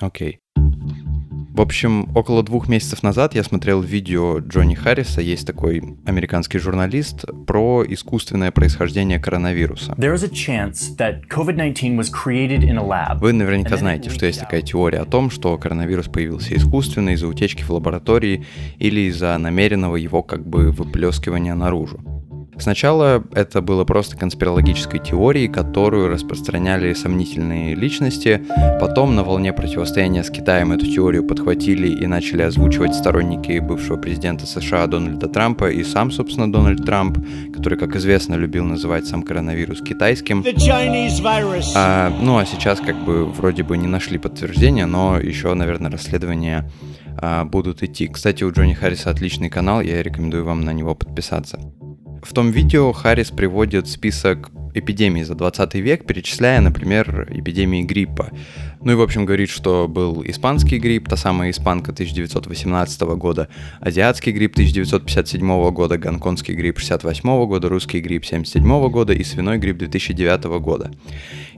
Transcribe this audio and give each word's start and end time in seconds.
Окей. 0.00 0.40
В 1.56 1.62
общем, 1.62 2.14
около 2.14 2.42
двух 2.42 2.68
месяцев 2.68 3.02
назад 3.02 3.34
я 3.34 3.42
смотрел 3.42 3.80
видео 3.80 4.40
Джонни 4.40 4.74
Харриса, 4.74 5.22
есть 5.22 5.46
такой 5.46 5.82
американский 6.04 6.58
журналист, 6.58 7.24
про 7.46 7.82
искусственное 7.88 8.50
происхождение 8.50 9.18
коронавируса. 9.18 9.94
Вы 13.18 13.32
наверняка 13.32 13.78
знаете, 13.78 14.10
что 14.10 14.26
есть 14.26 14.40
такая 14.40 14.60
теория 14.60 14.98
о 14.98 15.06
том, 15.06 15.30
что 15.30 15.56
коронавирус 15.56 16.08
появился 16.08 16.54
искусственно 16.54 17.14
из-за 17.14 17.26
утечки 17.26 17.62
в 17.62 17.70
лаборатории 17.70 18.44
или 18.78 19.08
из-за 19.08 19.38
намеренного 19.38 19.96
его 19.96 20.22
как 20.22 20.46
бы 20.46 20.70
выплескивания 20.72 21.54
наружу. 21.54 22.15
Сначала 22.58 23.22
это 23.32 23.60
было 23.60 23.84
просто 23.84 24.16
конспирологической 24.16 24.98
теорией, 24.98 25.48
которую 25.48 26.08
распространяли 26.08 26.92
сомнительные 26.94 27.74
личности. 27.74 28.42
Потом 28.80 29.14
на 29.14 29.24
волне 29.24 29.52
противостояния 29.52 30.24
с 30.24 30.30
Китаем 30.30 30.72
эту 30.72 30.86
теорию 30.86 31.24
подхватили 31.24 31.88
и 31.88 32.06
начали 32.06 32.42
озвучивать 32.42 32.94
сторонники 32.94 33.58
бывшего 33.58 33.96
президента 33.96 34.46
США 34.46 34.86
Дональда 34.86 35.28
Трампа 35.28 35.70
и 35.70 35.84
сам, 35.84 36.10
собственно, 36.10 36.50
Дональд 36.50 36.84
Трамп, 36.84 37.18
который, 37.54 37.78
как 37.78 37.94
известно, 37.96 38.34
любил 38.34 38.64
называть 38.64 39.06
сам 39.06 39.22
коронавирус 39.22 39.82
китайским. 39.82 40.42
А, 41.76 42.12
ну 42.20 42.38
а 42.38 42.46
сейчас 42.46 42.80
как 42.80 42.96
бы 43.04 43.26
вроде 43.26 43.62
бы 43.62 43.76
не 43.76 43.86
нашли 43.86 44.18
подтверждения, 44.18 44.86
но 44.86 45.18
еще, 45.18 45.52
наверное, 45.54 45.90
расследования 45.90 46.70
а, 47.18 47.44
будут 47.44 47.82
идти. 47.82 48.08
Кстати, 48.08 48.44
у 48.44 48.50
Джонни 48.50 48.74
Харриса 48.74 49.10
отличный 49.10 49.50
канал, 49.50 49.80
я 49.80 50.02
рекомендую 50.02 50.44
вам 50.44 50.62
на 50.62 50.72
него 50.72 50.94
подписаться. 50.94 51.60
В 52.22 52.32
том 52.32 52.50
видео 52.50 52.92
Харрис 52.92 53.30
приводит 53.30 53.88
список 53.88 54.50
эпидемий 54.74 55.22
за 55.22 55.34
20 55.34 55.74
век, 55.76 56.06
перечисляя, 56.06 56.60
например, 56.60 57.28
эпидемии 57.30 57.82
гриппа. 57.82 58.30
Ну 58.82 58.92
и, 58.92 58.94
в 58.94 59.00
общем, 59.00 59.24
говорит, 59.24 59.48
что 59.48 59.88
был 59.88 60.22
испанский 60.24 60.78
грипп, 60.78 61.08
та 61.08 61.16
самая 61.16 61.50
испанка 61.50 61.92
1918 61.92 63.00
года, 63.16 63.48
азиатский 63.80 64.32
грипп 64.32 64.52
1957 64.52 65.70
года, 65.70 65.96
гонконгский 65.96 66.54
грипп 66.54 66.78
68 66.78 67.46
года, 67.46 67.68
русский 67.68 68.00
грипп 68.00 68.24
77 68.24 68.88
года 68.90 69.12
и 69.14 69.24
свиной 69.24 69.58
грипп 69.58 69.78
2009 69.78 70.44
года. 70.60 70.90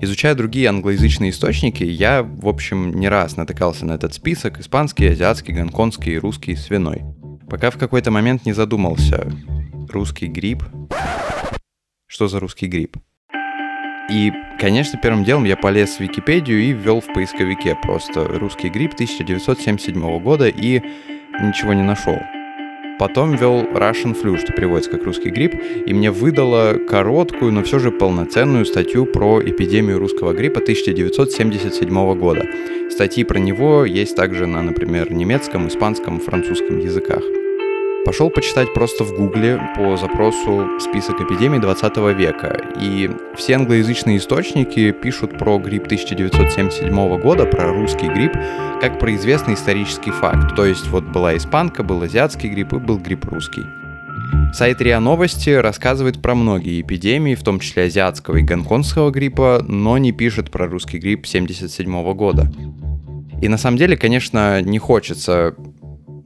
Изучая 0.00 0.34
другие 0.34 0.69
англоязычные 0.69 1.31
источники, 1.31 1.83
я, 1.83 2.22
в 2.22 2.47
общем, 2.47 2.98
не 3.00 3.09
раз 3.09 3.37
натыкался 3.37 3.84
на 3.84 3.93
этот 3.93 4.15
список– 4.15 4.61
испанский, 4.61 5.09
азиатский, 5.09 5.55
гонконгский, 5.55 6.19
русский, 6.19 6.55
свиной. 6.55 7.03
Пока 7.50 7.70
в 7.70 7.78
какой-то 7.78 8.11
момент 8.11 8.47
не 8.47 8.53
задумался, 8.53 9.33
русский 9.91 10.27
гриб. 10.27 10.62
Что 12.06 12.28
за 12.28 12.41
русский 12.41 12.67
гриб? 12.67 12.97
И, 14.11 14.33
конечно, 14.58 14.98
первым 15.03 15.25
делом 15.25 15.44
я 15.44 15.56
полез 15.56 15.97
в 15.97 16.00
Википедию 16.00 16.61
и 16.61 16.72
ввел 16.72 17.00
в 17.00 17.12
поисковике 17.12 17.77
просто 17.83 18.25
русский 18.25 18.70
гриб 18.70 18.94
1977 18.94 20.19
года 20.20 20.48
и 20.48 20.81
ничего 21.41 21.75
не 21.75 21.83
нашел. 21.83 22.19
Потом 22.98 23.36
ввел 23.36 23.62
Russian 23.62 24.20
flu, 24.20 24.39
что 24.39 24.53
переводится 24.53 24.91
как 24.91 25.05
русский 25.05 25.31
грипп, 25.31 25.55
и 25.86 25.94
мне 25.94 26.11
выдало 26.11 26.78
короткую, 26.78 27.53
но 27.53 27.62
все 27.62 27.78
же 27.78 27.92
полноценную 27.92 28.64
статью 28.64 29.06
про 29.06 29.41
эпидемию 29.41 29.98
русского 29.98 30.33
гриппа 30.33 30.61
1977 30.61 32.19
года. 32.19 32.44
Статьи 32.91 33.22
про 33.22 33.39
него 33.39 33.84
есть 33.84 34.16
также 34.16 34.47
на, 34.47 34.62
например, 34.62 35.12
немецком, 35.12 35.69
испанском, 35.69 36.19
французском 36.19 36.81
языках. 36.81 37.22
Пошел 38.09 38.31
почитать 38.31 38.73
просто 38.73 39.05
в 39.05 39.14
гугле 39.14 39.61
по 39.77 39.98
запросу 39.98 40.67
список 40.81 41.20
эпидемий 41.20 41.59
20 41.59 41.95
века. 42.17 42.59
И 42.81 43.11
все 43.37 43.56
англоязычные 43.56 44.17
источники 44.17 44.92
пишут 44.92 45.37
про 45.37 45.59
грипп 45.59 45.84
1977 45.84 47.20
года, 47.20 47.45
про 47.45 47.70
русский 47.70 48.09
грипп, 48.09 48.33
как 48.81 48.98
про 48.98 49.15
известный 49.15 49.53
исторический 49.53 50.11
факт. 50.11 50.56
То 50.56 50.65
есть 50.65 50.89
вот 50.89 51.05
была 51.05 51.37
испанка, 51.37 51.83
был 51.83 52.00
азиатский 52.00 52.48
грипп 52.48 52.73
и 52.73 52.78
был 52.78 52.97
грипп 52.97 53.27
русский. 53.27 53.65
Сайт 54.55 54.81
РИА 54.81 55.00
Новости 55.00 55.50
рассказывает 55.50 56.22
про 56.22 56.34
многие 56.34 56.81
эпидемии, 56.81 57.34
в 57.34 57.43
том 57.43 57.60
числе 57.60 57.83
азиатского 57.83 58.38
и 58.38 58.43
гонконгского 58.43 59.10
гриппа, 59.10 59.62
но 59.69 59.99
не 59.99 60.12
пишет 60.12 60.50
про 60.50 60.66
русский 60.66 60.97
грипп 60.97 61.27
1977 61.27 62.15
года. 62.15 62.50
И 63.43 63.49
на 63.49 63.59
самом 63.59 63.77
деле, 63.77 63.99
конечно, 63.99 64.62
не 64.62 64.78
хочется 64.78 65.54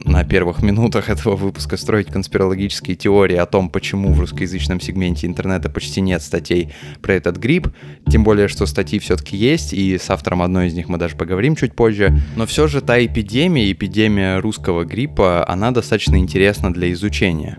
на 0.04 0.24
первых 0.24 0.62
минутах 0.62 1.08
этого 1.08 1.36
выпуска 1.36 1.76
строить 1.76 2.08
конспирологические 2.08 2.96
теории 2.96 3.36
о 3.36 3.46
том, 3.46 3.68
почему 3.68 4.12
в 4.12 4.20
русскоязычном 4.20 4.80
сегменте 4.80 5.26
интернета 5.26 5.70
почти 5.70 6.00
нет 6.00 6.22
статей 6.22 6.72
про 7.00 7.14
этот 7.14 7.36
грипп. 7.36 7.68
Тем 8.10 8.24
более, 8.24 8.48
что 8.48 8.66
статьи 8.66 8.98
все-таки 8.98 9.36
есть, 9.36 9.72
и 9.72 9.98
с 9.98 10.10
автором 10.10 10.42
одной 10.42 10.68
из 10.68 10.74
них 10.74 10.88
мы 10.88 10.98
даже 10.98 11.16
поговорим 11.16 11.56
чуть 11.56 11.74
позже. 11.74 12.20
Но 12.36 12.46
все 12.46 12.66
же 12.66 12.80
та 12.80 13.04
эпидемия, 13.04 13.70
эпидемия 13.70 14.38
русского 14.38 14.84
гриппа, 14.84 15.48
она 15.48 15.70
достаточно 15.70 16.16
интересна 16.16 16.72
для 16.72 16.92
изучения. 16.92 17.58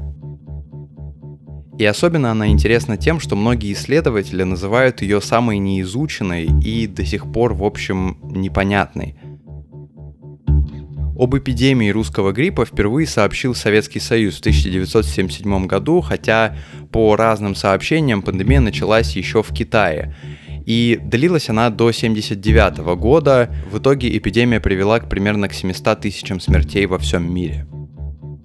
И 1.80 1.86
особенно 1.86 2.30
она 2.32 2.50
интересна 2.50 2.98
тем, 2.98 3.20
что 3.20 3.36
многие 3.36 3.74
исследователи 3.74 4.44
называют 4.44 5.02
ее 5.02 5.22
самой 5.22 5.58
неизученной 5.58 6.46
и 6.64 6.86
до 6.86 7.04
сих 7.04 7.32
пор, 7.32 7.54
в 7.54 7.64
общем, 7.64 8.18
непонятной– 8.24 9.16
об 11.18 11.36
эпидемии 11.36 11.90
русского 11.90 12.32
гриппа 12.32 12.66
впервые 12.66 13.08
сообщил 13.08 13.54
Советский 13.54 14.00
Союз 14.00 14.36
в 14.36 14.40
1977 14.40 15.68
году, 15.68 16.02
хотя 16.02 16.56
по 16.92 17.16
разным 17.16 17.56
сообщениям 17.56 18.22
пандемия 18.22 18.60
началась 18.60 19.16
еще 19.16 19.44
в 19.44 19.54
Китае. 19.54 20.16
И 20.66 21.00
длилась 21.04 21.50
она 21.50 21.70
до 21.70 21.88
1979 21.88 22.96
года. 22.98 23.54
В 23.70 23.80
итоге 23.80 24.16
эпидемия 24.18 24.60
привела 24.60 25.00
к 25.00 25.10
примерно 25.10 25.50
к 25.50 25.54
700 25.54 26.00
тысячам 26.00 26.40
смертей 26.40 26.86
во 26.86 26.98
всем 26.98 27.32
мире. 27.34 27.68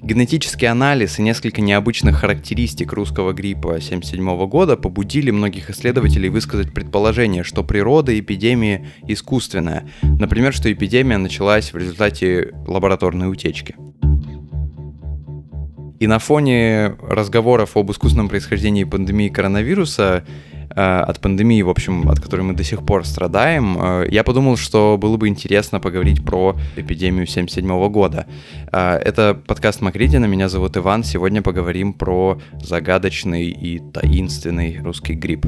Генетический 0.08 0.66
анализ 0.66 1.18
и 1.18 1.22
несколько 1.22 1.60
необычных 1.60 2.20
характеристик 2.20 2.94
русского 2.94 3.34
гриппа 3.34 3.74
1977 3.74 4.48
года 4.48 4.78
побудили 4.78 5.30
многих 5.30 5.68
исследователей 5.68 6.30
высказать 6.30 6.72
предположение, 6.72 7.44
что 7.44 7.62
природа 7.62 8.18
эпидемии 8.18 8.88
искусственная. 9.06 9.86
Например, 10.00 10.54
что 10.54 10.72
эпидемия 10.72 11.18
началась 11.18 11.74
в 11.74 11.76
результате 11.76 12.54
лабораторной 12.66 13.30
утечки. 13.30 13.76
И 16.00 16.06
на 16.06 16.18
фоне 16.18 16.96
разговоров 17.02 17.76
об 17.76 17.90
искусственном 17.90 18.30
происхождении 18.30 18.84
пандемии 18.84 19.28
коронавируса 19.28 20.24
от 20.78 21.20
пандемии, 21.20 21.62
в 21.62 21.70
общем, 21.70 22.08
от 22.08 22.20
которой 22.20 22.42
мы 22.42 22.54
до 22.54 22.64
сих 22.64 22.84
пор 22.84 23.04
страдаем, 23.04 23.78
э, 23.80 24.08
я 24.10 24.22
подумал, 24.22 24.56
что 24.56 24.96
было 24.98 25.16
бы 25.16 25.28
интересно 25.28 25.80
поговорить 25.80 26.24
про 26.24 26.56
эпидемию 26.76 27.26
77 27.26 27.88
года. 27.88 28.26
Э, 28.72 28.96
это 28.96 29.34
подкаст 29.46 29.80
Макритина, 29.80 30.26
меня 30.26 30.48
зовут 30.48 30.76
Иван. 30.76 31.04
Сегодня 31.04 31.42
поговорим 31.42 31.92
про 31.92 32.38
загадочный 32.62 33.46
и 33.48 33.80
таинственный 33.92 34.78
русский 34.82 35.14
грипп. 35.14 35.46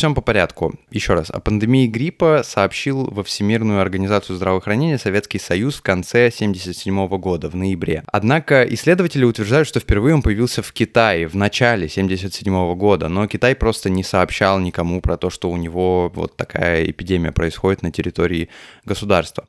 Всем 0.00 0.14
по 0.14 0.22
порядку. 0.22 0.72
Еще 0.90 1.12
раз, 1.12 1.28
о 1.28 1.40
пандемии 1.40 1.86
гриппа 1.86 2.40
сообщил 2.42 3.10
во 3.10 3.22
Всемирную 3.22 3.82
организацию 3.82 4.34
здравоохранения 4.34 4.96
Советский 4.96 5.38
Союз 5.38 5.74
в 5.74 5.82
конце 5.82 6.28
1977 6.28 7.06
года, 7.18 7.50
в 7.50 7.54
ноябре. 7.54 8.02
Однако 8.10 8.62
исследователи 8.62 9.24
утверждают, 9.24 9.68
что 9.68 9.78
впервые 9.78 10.14
он 10.14 10.22
появился 10.22 10.62
в 10.62 10.72
Китае 10.72 11.28
в 11.28 11.34
начале 11.34 11.84
1977 11.84 12.74
года, 12.76 13.08
но 13.08 13.26
Китай 13.26 13.54
просто 13.54 13.90
не 13.90 14.02
сообщал 14.02 14.58
никому 14.58 15.02
про 15.02 15.18
то, 15.18 15.28
что 15.28 15.50
у 15.50 15.58
него 15.58 16.10
вот 16.14 16.34
такая 16.34 16.90
эпидемия 16.90 17.30
происходит 17.30 17.82
на 17.82 17.92
территории 17.92 18.48
государства. 18.86 19.44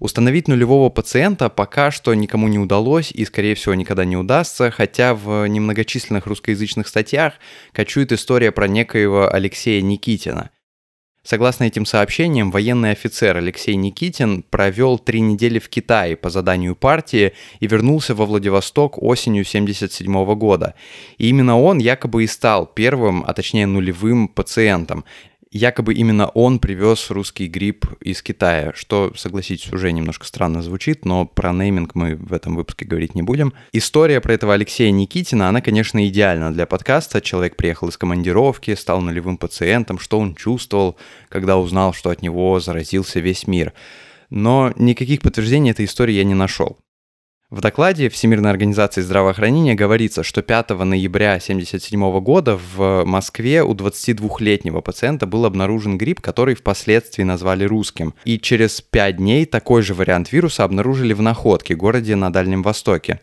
Установить 0.00 0.48
нулевого 0.48 0.90
пациента 0.90 1.48
пока 1.48 1.92
что 1.92 2.12
никому 2.14 2.48
не 2.48 2.58
удалось 2.58 3.12
и, 3.12 3.24
скорее 3.24 3.54
всего, 3.54 3.74
никогда 3.74 4.04
не 4.04 4.16
удастся, 4.16 4.72
хотя 4.72 5.14
в 5.14 5.46
немногочисленных 5.46 6.26
русскоязычных 6.26 6.88
статьях 6.88 7.34
кочует 7.72 8.10
история 8.10 8.50
про 8.50 8.66
некоего 8.66 9.32
Алексея 9.32 9.80
Никитина. 9.82 10.50
Согласно 11.26 11.64
этим 11.64 11.86
сообщениям, 11.86 12.50
военный 12.50 12.90
офицер 12.90 13.38
Алексей 13.38 13.76
Никитин 13.76 14.42
провел 14.42 14.98
три 14.98 15.22
недели 15.22 15.58
в 15.58 15.70
Китае 15.70 16.16
по 16.16 16.28
заданию 16.28 16.76
партии 16.76 17.32
и 17.60 17.66
вернулся 17.66 18.14
во 18.14 18.26
Владивосток 18.26 19.02
осенью 19.02 19.42
1977 19.42 20.34
года. 20.34 20.74
И 21.16 21.30
именно 21.30 21.58
он 21.58 21.78
якобы 21.78 22.24
и 22.24 22.26
стал 22.26 22.66
первым, 22.66 23.24
а 23.26 23.32
точнее 23.32 23.66
нулевым 23.66 24.28
пациентом 24.28 25.06
якобы 25.54 25.94
именно 25.94 26.26
он 26.28 26.58
привез 26.58 27.10
русский 27.10 27.46
гриб 27.46 27.86
из 28.00 28.22
Китая, 28.22 28.72
что, 28.74 29.12
согласитесь, 29.16 29.72
уже 29.72 29.92
немножко 29.92 30.26
странно 30.26 30.62
звучит, 30.62 31.04
но 31.04 31.26
про 31.26 31.52
нейминг 31.52 31.94
мы 31.94 32.16
в 32.16 32.32
этом 32.32 32.56
выпуске 32.56 32.84
говорить 32.84 33.14
не 33.14 33.22
будем. 33.22 33.54
История 33.72 34.20
про 34.20 34.34
этого 34.34 34.52
Алексея 34.52 34.90
Никитина, 34.90 35.48
она, 35.48 35.60
конечно, 35.60 36.06
идеальна 36.06 36.52
для 36.52 36.66
подкаста. 36.66 37.20
Человек 37.20 37.56
приехал 37.56 37.88
из 37.88 37.96
командировки, 37.96 38.74
стал 38.74 39.00
нулевым 39.00 39.38
пациентом, 39.38 40.00
что 40.00 40.18
он 40.18 40.34
чувствовал, 40.34 40.96
когда 41.28 41.56
узнал, 41.56 41.94
что 41.94 42.10
от 42.10 42.20
него 42.20 42.58
заразился 42.58 43.20
весь 43.20 43.46
мир. 43.46 43.72
но 44.30 44.72
никаких 44.76 45.22
подтверждений 45.22 45.70
этой 45.70 45.84
истории 45.84 46.14
я 46.14 46.24
не 46.24 46.34
нашел. 46.34 46.76
В 47.50 47.60
докладе 47.60 48.08
Всемирной 48.08 48.50
организации 48.50 49.00
здравоохранения 49.00 49.74
говорится, 49.74 50.22
что 50.22 50.42
5 50.42 50.70
ноября 50.70 51.34
1977 51.34 52.20
года 52.20 52.56
в 52.56 53.04
Москве 53.04 53.62
у 53.62 53.74
22-летнего 53.74 54.80
пациента 54.80 55.26
был 55.26 55.44
обнаружен 55.44 55.96
грипп, 55.98 56.20
который 56.20 56.54
впоследствии 56.54 57.22
назвали 57.22 57.64
русским. 57.64 58.14
И 58.24 58.40
через 58.40 58.80
5 58.80 59.18
дней 59.18 59.46
такой 59.46 59.82
же 59.82 59.94
вариант 59.94 60.32
вируса 60.32 60.64
обнаружили 60.64 61.12
в 61.12 61.22
Находке, 61.22 61.74
городе 61.74 62.16
на 62.16 62.32
Дальнем 62.32 62.62
Востоке. 62.62 63.20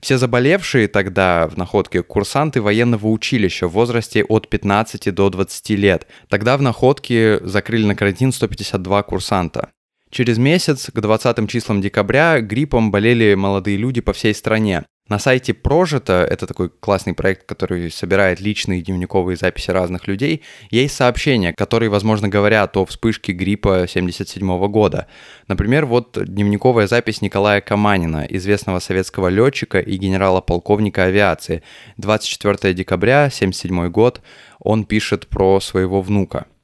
Все 0.00 0.18
заболевшие 0.18 0.86
тогда 0.86 1.48
в 1.48 1.56
Находке 1.56 2.02
курсанты 2.02 2.60
военного 2.60 3.06
училища 3.06 3.66
в 3.66 3.72
возрасте 3.72 4.24
от 4.24 4.48
15 4.48 5.14
до 5.14 5.30
20 5.30 5.70
лет. 5.70 6.06
Тогда 6.28 6.56
в 6.56 6.62
Находке 6.62 7.40
закрыли 7.42 7.86
на 7.86 7.94
карантин 7.94 8.32
152 8.32 9.02
курсанта. 9.04 9.70
Через 10.10 10.38
месяц, 10.38 10.90
к 10.92 11.00
20 11.00 11.48
числам 11.50 11.80
декабря, 11.80 12.40
гриппом 12.40 12.90
болели 12.90 13.34
молодые 13.34 13.76
люди 13.76 14.00
по 14.00 14.12
всей 14.12 14.34
стране. 14.34 14.84
На 15.08 15.18
сайте 15.18 15.54
Прожито, 15.54 16.26
это 16.30 16.46
такой 16.46 16.68
классный 16.68 17.14
проект, 17.14 17.46
который 17.46 17.90
собирает 17.90 18.40
личные 18.40 18.82
дневниковые 18.82 19.38
записи 19.38 19.70
разных 19.70 20.06
людей, 20.06 20.42
есть 20.70 20.94
сообщения, 20.94 21.54
которые, 21.54 21.88
возможно, 21.88 22.28
говорят 22.28 22.76
о 22.76 22.84
вспышке 22.84 23.32
гриппа 23.32 23.84
1977 23.84 24.68
года. 24.68 25.06
Например, 25.46 25.86
вот 25.86 26.18
дневниковая 26.22 26.86
запись 26.86 27.22
Николая 27.22 27.62
Каманина, 27.62 28.26
известного 28.28 28.80
советского 28.80 29.28
летчика 29.28 29.78
и 29.78 29.96
генерала-полковника 29.96 31.04
авиации. 31.04 31.62
24 31.96 32.74
декабря 32.74 33.24
1977 33.24 33.88
год 33.88 34.20
он 34.58 34.84
пишет 34.84 35.26
про 35.28 35.58
своего 35.60 36.02
внука– 36.02 36.46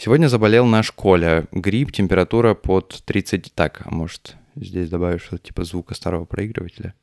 Сегодня 0.00 0.28
заболел 0.28 0.64
наш 0.64 0.92
Коля. 0.92 1.46
Грипп, 1.50 1.90
температура 1.90 2.54
под 2.54 3.02
30... 3.04 3.52
Так, 3.52 3.82
а 3.84 3.92
может 3.92 4.36
здесь 4.54 4.88
добавишь 4.88 5.22
что-то 5.22 5.48
типа 5.48 5.64
звука 5.64 5.96
старого 5.96 6.24
проигрывателя? 6.24 6.94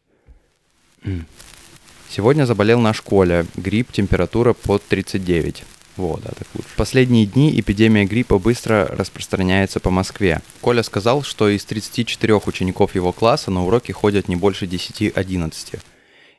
Сегодня 2.07 2.45
заболел 2.45 2.79
наш 2.79 3.01
Коля. 3.01 3.45
Грипп, 3.57 3.91
температура 3.91 4.53
под 4.53 4.81
39. 4.85 5.65
Вот, 5.97 6.21
да, 6.23 6.29
так 6.29 6.47
лучше. 6.55 6.69
В 6.69 6.75
последние 6.77 7.25
дни 7.25 7.59
эпидемия 7.59 8.05
гриппа 8.05 8.39
быстро 8.39 8.87
распространяется 8.87 9.81
по 9.81 9.89
Москве. 9.89 10.41
Коля 10.61 10.81
сказал, 10.81 11.21
что 11.21 11.49
из 11.49 11.65
34 11.65 12.35
учеников 12.45 12.95
его 12.95 13.11
класса 13.11 13.51
на 13.51 13.65
уроки 13.65 13.91
ходят 13.91 14.29
не 14.29 14.37
больше 14.37 14.67
10-11. 14.67 15.79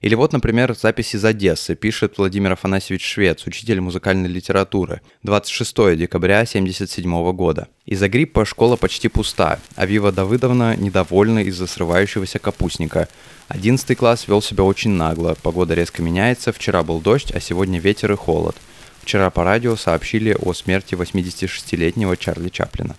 Или 0.06 0.14
вот, 0.14 0.32
например, 0.32 0.76
запись 0.80 1.16
из 1.16 1.24
Одессы, 1.24 1.74
пишет 1.74 2.16
Владимир 2.16 2.52
Афанасьевич 2.52 3.04
Швец, 3.04 3.44
учитель 3.44 3.80
музыкальной 3.80 4.28
литературы, 4.28 5.00
26 5.24 5.96
декабря 5.96 6.42
1977 6.42 7.32
года. 7.32 7.66
Из-за 7.86 8.08
гриппа 8.08 8.44
школа 8.44 8.76
почти 8.76 9.08
пуста, 9.08 9.58
а 9.74 9.84
Вива 9.84 10.12
Давыдовна 10.12 10.76
недовольна 10.76 11.40
из-за 11.40 11.66
срывающегося 11.66 12.38
капустника. 12.38 13.08
Одиннадцатый 13.48 13.96
класс 13.96 14.28
вел 14.28 14.40
себя 14.40 14.62
очень 14.62 14.92
нагло, 14.92 15.36
погода 15.42 15.74
резко 15.74 16.02
меняется, 16.02 16.52
вчера 16.52 16.84
был 16.84 17.00
дождь, 17.00 17.32
а 17.32 17.40
сегодня 17.40 17.80
ветер 17.80 18.12
и 18.12 18.16
холод. 18.16 18.54
Вчера 19.02 19.30
по 19.30 19.42
радио 19.42 19.74
сообщили 19.74 20.36
о 20.40 20.52
смерти 20.52 20.94
86-летнего 20.94 22.16
Чарли 22.16 22.50
Чаплина. 22.50 22.94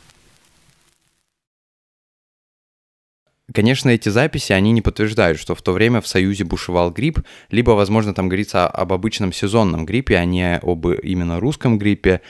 Конечно, 3.58 3.90
эти 3.90 4.10
записи, 4.10 4.54
они 4.54 4.72
не 4.72 4.84
подтверждают, 4.84 5.40
что 5.40 5.56
в 5.56 5.64
то 5.64 5.72
время 5.72 6.00
в 6.00 6.08
Союзе 6.08 6.44
бушевал 6.44 6.92
грипп, 6.92 7.22
либо, 7.50 7.72
возможно, 7.72 8.14
там 8.14 8.30
говорится 8.30 8.68
об 8.68 8.94
обычном 8.94 9.34
сезонном 9.34 9.84
гриппе, 9.84 10.18
а 10.18 10.26
не 10.26 10.60
об 10.60 10.86
именно 10.86 11.40
русском 11.40 11.80
гриппе. 11.80 12.22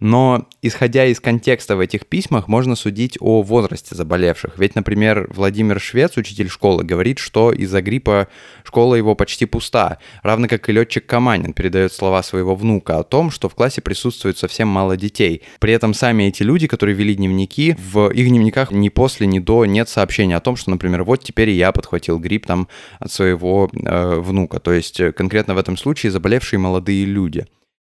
Но, 0.00 0.48
исходя 0.62 1.06
из 1.06 1.20
контекста 1.20 1.76
в 1.76 1.80
этих 1.80 2.06
письмах, 2.06 2.48
можно 2.48 2.74
судить 2.74 3.16
о 3.20 3.42
возрасте 3.42 3.94
заболевших. 3.94 4.58
Ведь, 4.58 4.74
например, 4.74 5.28
Владимир 5.32 5.80
Швец, 5.80 6.16
учитель 6.16 6.48
школы, 6.48 6.84
говорит, 6.84 7.18
что 7.18 7.52
из-за 7.52 7.80
гриппа 7.80 8.28
школа 8.64 8.94
его 8.94 9.14
почти 9.14 9.46
пуста, 9.46 9.98
равно 10.22 10.48
как 10.48 10.68
и 10.68 10.72
летчик 10.72 11.06
Каманин 11.06 11.52
передает 11.52 11.92
слова 11.92 12.22
своего 12.22 12.54
внука 12.54 12.98
о 12.98 13.04
том, 13.04 13.30
что 13.30 13.48
в 13.48 13.54
классе 13.54 13.80
присутствует 13.80 14.38
совсем 14.38 14.68
мало 14.68 14.96
детей. 14.96 15.42
При 15.60 15.72
этом 15.72 15.94
сами 15.94 16.24
эти 16.24 16.42
люди, 16.42 16.66
которые 16.66 16.94
вели 16.94 17.14
дневники, 17.14 17.76
в 17.78 18.10
их 18.10 18.28
дневниках 18.28 18.72
ни 18.72 18.88
после, 18.88 19.26
ни 19.26 19.38
до 19.38 19.64
нет 19.64 19.88
сообщения 19.88 20.36
о 20.36 20.40
том, 20.40 20.56
что, 20.56 20.70
например, 20.70 21.04
вот 21.04 21.22
теперь 21.22 21.50
я 21.50 21.72
подхватил 21.72 22.18
грипп 22.18 22.46
там 22.46 22.68
от 22.98 23.12
своего 23.12 23.70
э, 23.72 24.20
внука. 24.20 24.60
То 24.60 24.72
есть 24.72 25.00
конкретно 25.14 25.54
в 25.54 25.58
этом 25.58 25.76
случае 25.76 26.12
заболевшие 26.12 26.58
молодые 26.58 27.04
люди. 27.04 27.46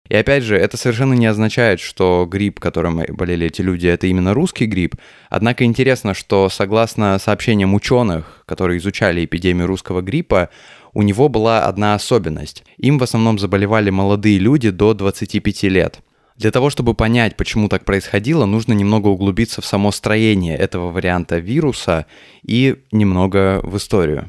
И 0.08 0.14
опять 0.14 0.42
же, 0.42 0.56
это 0.56 0.76
совершенно 0.76 1.14
не 1.14 1.24
означает, 1.24 1.80
что 1.80 2.26
грипп, 2.30 2.60
которым 2.60 3.02
болели 3.08 3.46
эти 3.46 3.62
люди, 3.62 3.86
это 3.86 4.06
именно 4.06 4.34
русский 4.34 4.66
грипп. 4.66 4.96
Однако 5.30 5.64
интересно, 5.64 6.12
что 6.12 6.50
согласно 6.50 7.18
сообщениям 7.18 7.72
ученых, 7.72 8.42
которые 8.44 8.78
изучали 8.78 9.24
эпидемию 9.24 9.66
русского 9.66 10.02
гриппа, 10.02 10.50
у 10.92 11.00
него 11.00 11.30
была 11.30 11.64
одна 11.64 11.94
особенность. 11.94 12.64
Им 12.76 12.98
в 12.98 13.02
основном 13.02 13.38
заболевали 13.38 13.88
молодые 13.88 14.38
люди 14.38 14.68
до 14.68 14.92
25 14.92 15.62
лет. 15.64 16.00
Для 16.36 16.50
того, 16.50 16.68
чтобы 16.68 16.94
понять, 16.94 17.36
почему 17.36 17.68
так 17.68 17.86
происходило, 17.86 18.44
нужно 18.44 18.74
немного 18.74 19.08
углубиться 19.08 19.62
в 19.62 19.66
само 19.66 19.90
строение 19.90 20.56
этого 20.56 20.90
варианта 20.90 21.38
вируса 21.38 22.04
и 22.42 22.76
немного 22.92 23.60
в 23.62 23.76
историю. 23.78 24.28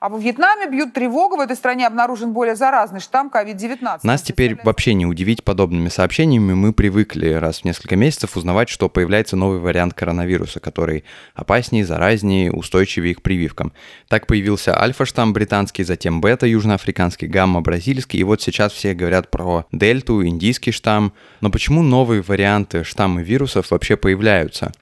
А 0.00 0.08
во 0.08 0.18
Вьетнаме 0.18 0.66
бьют 0.66 0.94
тревогу. 0.94 1.36
В 1.36 1.40
этой 1.40 1.56
стране 1.56 1.86
обнаружен 1.86 2.32
более 2.32 2.56
заразный 2.56 3.00
штамм 3.00 3.30
COVID-19. 3.32 4.00
Нас 4.02 4.22
теперь 4.22 4.58
вообще 4.64 4.94
не 4.94 5.04
удивить 5.04 5.44
подобными 5.44 5.90
сообщениями. 5.90 6.54
Мы 6.54 6.72
привыкли 6.72 7.28
раз 7.32 7.60
в 7.60 7.64
несколько 7.66 7.96
месяцев 7.96 8.34
узнавать, 8.34 8.70
что 8.70 8.88
появляется 8.88 9.36
новый 9.36 9.58
вариант 9.58 9.92
коронавируса, 9.92 10.58
который 10.58 11.04
опаснее, 11.34 11.84
заразнее, 11.84 12.50
устойчивее 12.50 13.14
к 13.14 13.20
прививкам. 13.20 13.74
Так 14.08 14.26
появился 14.26 14.80
альфа-штамм 14.80 15.34
британский, 15.34 15.84
затем 15.84 16.22
бета 16.22 16.46
южноафриканский, 16.46 17.28
гамма 17.28 17.60
бразильский, 17.60 18.20
и 18.20 18.24
вот 18.24 18.40
сейчас 18.40 18.72
все 18.72 18.94
говорят 18.94 19.30
про 19.30 19.66
дельту, 19.70 20.26
индийский 20.26 20.72
штамм. 20.72 21.12
Но 21.42 21.50
почему 21.50 21.82
новые 21.82 22.22
варианты 22.22 22.84
штаммы 22.84 23.22
вирусов 23.22 23.70
вообще 23.70 23.98
появляются? 23.98 24.72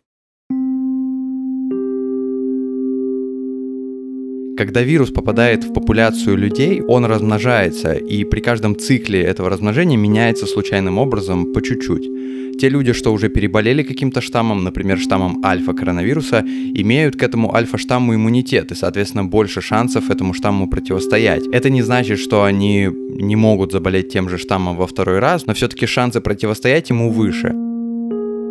Когда 4.59 4.83
вирус 4.83 5.11
попадает 5.11 5.63
в 5.63 5.73
популяцию 5.73 6.37
людей, 6.37 6.83
он 6.83 7.05
размножается, 7.05 7.93
и 7.93 8.25
при 8.25 8.41
каждом 8.41 8.77
цикле 8.77 9.23
этого 9.23 9.49
размножения 9.49 9.97
меняется 9.97 10.47
случайным 10.47 10.99
образом 10.99 11.53
по 11.53 11.63
чуть-чуть. 11.63 12.59
Те 12.59 12.69
люди, 12.69 12.93
что 12.93 13.13
уже 13.13 13.29
переболели 13.29 13.85
каким-то 13.85 14.21
штаммом, 14.21 14.65
например, 14.65 14.99
штаммом 14.99 15.45
альфа-коронавируса, 15.45 16.45
имеют 16.75 17.15
к 17.15 17.23
этому 17.23 17.55
альфа-штамму 17.55 18.17
иммунитет 18.17 18.73
и, 18.73 18.75
соответственно, 18.75 19.25
больше 19.25 19.61
шансов 19.61 20.11
этому 20.11 20.35
штамму 20.35 20.69
противостоять. 20.69 21.47
Это 21.53 21.71
не 21.71 21.83
значит, 21.83 22.19
что 22.19 22.43
они 22.43 22.88
не 22.88 23.37
могут 23.37 23.71
заболеть 23.71 24.12
тем 24.12 24.29
же 24.29 24.38
штаммом 24.38 24.77
во 24.77 24.88
второй 24.88 25.21
раз, 25.21 25.47
но 25.47 25.55
все-таки 25.55 25.87
шансы 25.87 26.21
противостоять 26.21 26.91
ему 26.91 27.12
выше. 27.12 27.68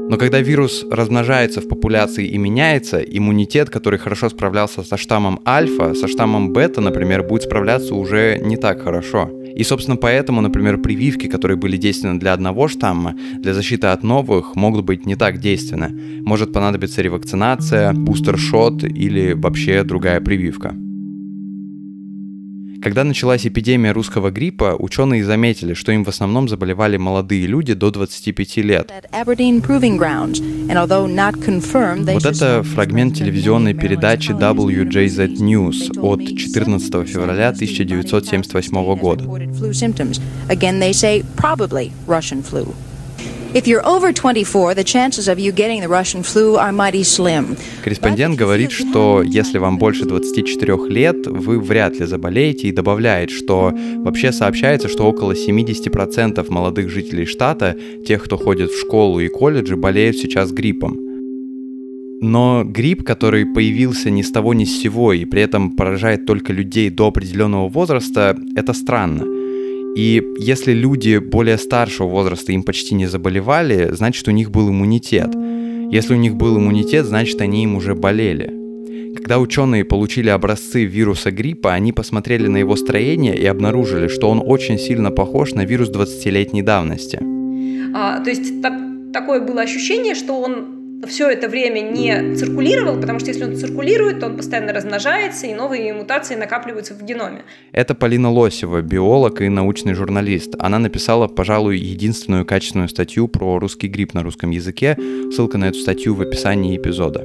Но 0.10 0.18
когда 0.18 0.40
вирус 0.40 0.86
размножается 0.90 1.60
в 1.60 1.68
популяции 1.68 2.26
и 2.28 2.38
меняется, 2.38 3.02
иммунитет, 3.02 3.70
который 3.70 4.00
хорошо 4.00 4.30
справлялся 4.30 4.84
со 4.84 4.96
штаммом 4.96 5.42
альфа, 5.46 5.94
со 5.94 6.08
штаммом 6.08 6.54
бета, 6.54 6.80
например, 6.80 7.24
будет 7.24 7.44
справляться 7.44 7.94
уже 7.94 8.40
не 8.42 8.56
так 8.56 8.82
хорошо. 8.82 9.30
И, 9.58 9.64
собственно, 9.64 9.98
поэтому, 9.98 10.42
например, 10.42 10.78
прививки, 10.78 11.28
которые 11.28 11.58
были 11.58 11.78
действенны 11.78 12.20
для 12.20 12.34
одного 12.34 12.68
штамма, 12.68 13.16
для 13.40 13.54
защиты 13.54 13.88
от 13.88 14.04
новых 14.04 14.56
могут 14.56 14.86
быть 14.86 15.06
не 15.06 15.16
так 15.16 15.40
действенны. 15.40 15.90
Может 16.22 16.54
понадобиться 16.54 17.02
ревакцинация, 17.02 17.92
бустер-шот 17.92 18.84
или 18.84 19.34
вообще 19.34 19.84
другая 19.84 20.22
прививка. 20.22 20.74
Когда 22.82 23.04
началась 23.04 23.46
эпидемия 23.46 23.92
русского 23.92 24.30
гриппа, 24.30 24.76
ученые 24.78 25.26
заметили, 25.26 25.74
что 25.74 25.92
им 25.92 26.04
в 26.04 26.10
основном 26.10 26.48
заболевали 26.48 26.98
молодые 26.98 27.48
люди 27.48 27.74
до 27.74 27.92
25 27.92 28.58
лет. 28.58 28.92
Вот 32.14 32.26
это 32.26 32.64
фрагмент 32.64 33.16
телевизионной 33.16 33.74
передачи 33.74 34.32
WJZ 34.32 35.38
News 35.38 36.00
от 36.00 36.26
14 36.38 37.08
февраля 37.08 37.50
1978 37.50 38.96
года. 38.96 39.24
Корреспондент 47.84 48.36
говорит, 48.36 48.72
что 48.72 49.24
если 49.24 49.58
вам 49.58 49.78
больше 49.78 50.06
24 50.06 50.78
лет, 50.90 51.28
вы 51.28 51.60
вряд 51.60 51.98
ли 52.00 52.06
заболеете 52.06 52.68
и 52.68 52.72
добавляет, 52.72 53.30
что 53.30 53.74
вообще 54.04 54.32
сообщается, 54.32 54.90
что 54.90 55.06
около 55.06 55.32
70% 55.32 56.46
молодых 56.52 56.90
жителей 56.90 57.26
штата, 57.26 57.76
тех, 58.06 58.24
кто 58.24 58.38
ходит 58.38 58.70
в 58.70 58.80
школу 58.80 59.20
и 59.20 59.30
колледжи, 59.30 59.76
болеют 59.76 60.18
сейчас 60.18 60.52
гриппом. 60.52 60.98
Но 62.20 62.64
грипп, 62.66 63.04
который 63.04 63.46
появился 63.46 64.10
ни 64.10 64.24
с 64.24 64.32
того 64.32 64.54
ни 64.54 64.66
с 64.66 64.82
сего 64.82 65.14
и 65.14 65.24
при 65.26 65.44
этом 65.44 65.72
поражает 65.72 66.26
только 66.26 66.52
людей 66.52 66.90
до 66.90 67.08
определенного 67.08 67.70
возраста, 67.70 68.36
это 68.56 68.74
странно. 68.74 69.37
И 69.98 70.22
если 70.38 70.74
люди 70.74 71.18
более 71.18 71.58
старшего 71.58 72.08
возраста 72.08 72.52
им 72.52 72.62
почти 72.62 72.94
не 72.94 73.08
заболевали, 73.08 73.90
значит 73.96 74.28
у 74.28 74.32
них 74.32 74.52
был 74.52 74.70
иммунитет. 74.70 75.34
Если 75.92 76.14
у 76.14 76.18
них 76.18 76.36
был 76.36 76.60
иммунитет, 76.60 77.08
значит 77.08 77.42
они 77.42 77.64
им 77.64 77.76
уже 77.76 77.96
болели. 77.96 78.54
Когда 79.16 79.40
ученые 79.40 79.86
получили 79.86 80.30
образцы 80.30 80.86
вируса 80.86 81.32
гриппа, 81.32 81.74
они 81.74 81.94
посмотрели 81.94 82.46
на 82.46 82.58
его 82.58 82.76
строение 82.76 83.36
и 83.36 83.48
обнаружили, 83.48 84.08
что 84.08 84.30
он 84.30 84.40
очень 84.46 84.78
сильно 84.78 85.10
похож 85.10 85.54
на 85.54 85.66
вирус 85.66 85.90
20-летней 85.90 86.62
давности. 86.62 87.20
А, 87.96 88.20
то 88.20 88.30
есть 88.30 88.62
так, 88.62 88.74
такое 89.12 89.42
было 89.42 89.62
ощущение, 89.62 90.14
что 90.14 90.40
он 90.40 90.77
все 91.06 91.30
это 91.30 91.48
время 91.48 91.82
не 91.82 92.36
циркулировал, 92.36 93.00
потому 93.00 93.20
что 93.20 93.30
если 93.30 93.44
он 93.44 93.56
циркулирует, 93.56 94.20
то 94.20 94.26
он 94.26 94.38
постоянно 94.38 94.74
размножается, 94.74 95.48
и 95.48 95.54
новые 95.54 95.94
мутации 95.94 96.36
накапливаются 96.36 96.94
в 96.96 97.04
геноме. 97.04 97.44
Это 97.72 97.94
Полина 97.94 98.32
Лосева, 98.32 98.82
биолог 98.82 99.42
и 99.42 99.50
научный 99.50 99.94
журналист. 99.94 100.56
Она 100.60 100.80
написала, 100.80 101.28
пожалуй, 101.28 101.78
единственную 101.78 102.46
качественную 102.46 102.90
статью 102.90 103.28
про 103.28 103.60
русский 103.60 103.88
грипп 103.88 104.14
на 104.14 104.24
русском 104.24 104.50
языке. 104.50 104.98
Ссылка 105.32 105.58
на 105.58 105.66
эту 105.66 105.80
статью 105.80 106.16
в 106.16 106.22
описании 106.22 106.78
эпизода. 106.78 107.20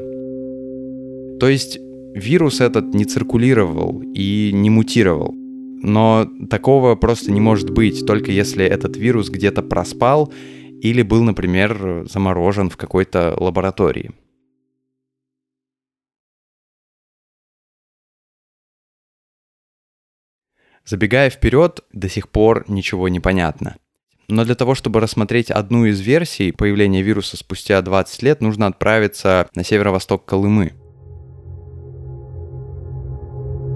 То 1.40 1.48
есть 1.48 1.78
вирус 2.14 2.60
этот 2.60 2.94
не 2.94 3.04
циркулировал 3.04 4.02
и 4.14 4.50
не 4.52 4.70
мутировал. 4.70 5.34
Но 5.82 6.28
такого 6.48 6.94
просто 6.94 7.32
не 7.32 7.40
может 7.40 7.70
быть, 7.70 8.06
только 8.06 8.30
если 8.30 8.64
этот 8.64 8.96
вирус 8.96 9.30
где-то 9.30 9.62
проспал 9.62 10.32
или 10.82 11.02
был, 11.02 11.22
например, 11.22 12.04
заморожен 12.10 12.68
в 12.68 12.76
какой-то 12.76 13.36
лаборатории. 13.38 14.10
Забегая 20.84 21.30
вперед, 21.30 21.84
до 21.92 22.08
сих 22.08 22.28
пор 22.28 22.64
ничего 22.66 23.08
не 23.08 23.20
понятно. 23.20 23.76
Но 24.26 24.44
для 24.44 24.56
того, 24.56 24.74
чтобы 24.74 24.98
рассмотреть 24.98 25.52
одну 25.52 25.84
из 25.84 26.00
версий 26.00 26.50
появления 26.50 27.02
вируса 27.02 27.36
спустя 27.36 27.80
20 27.80 28.22
лет, 28.24 28.40
нужно 28.40 28.66
отправиться 28.66 29.48
на 29.54 29.62
северо-восток 29.62 30.24
Колымы– 30.24 30.72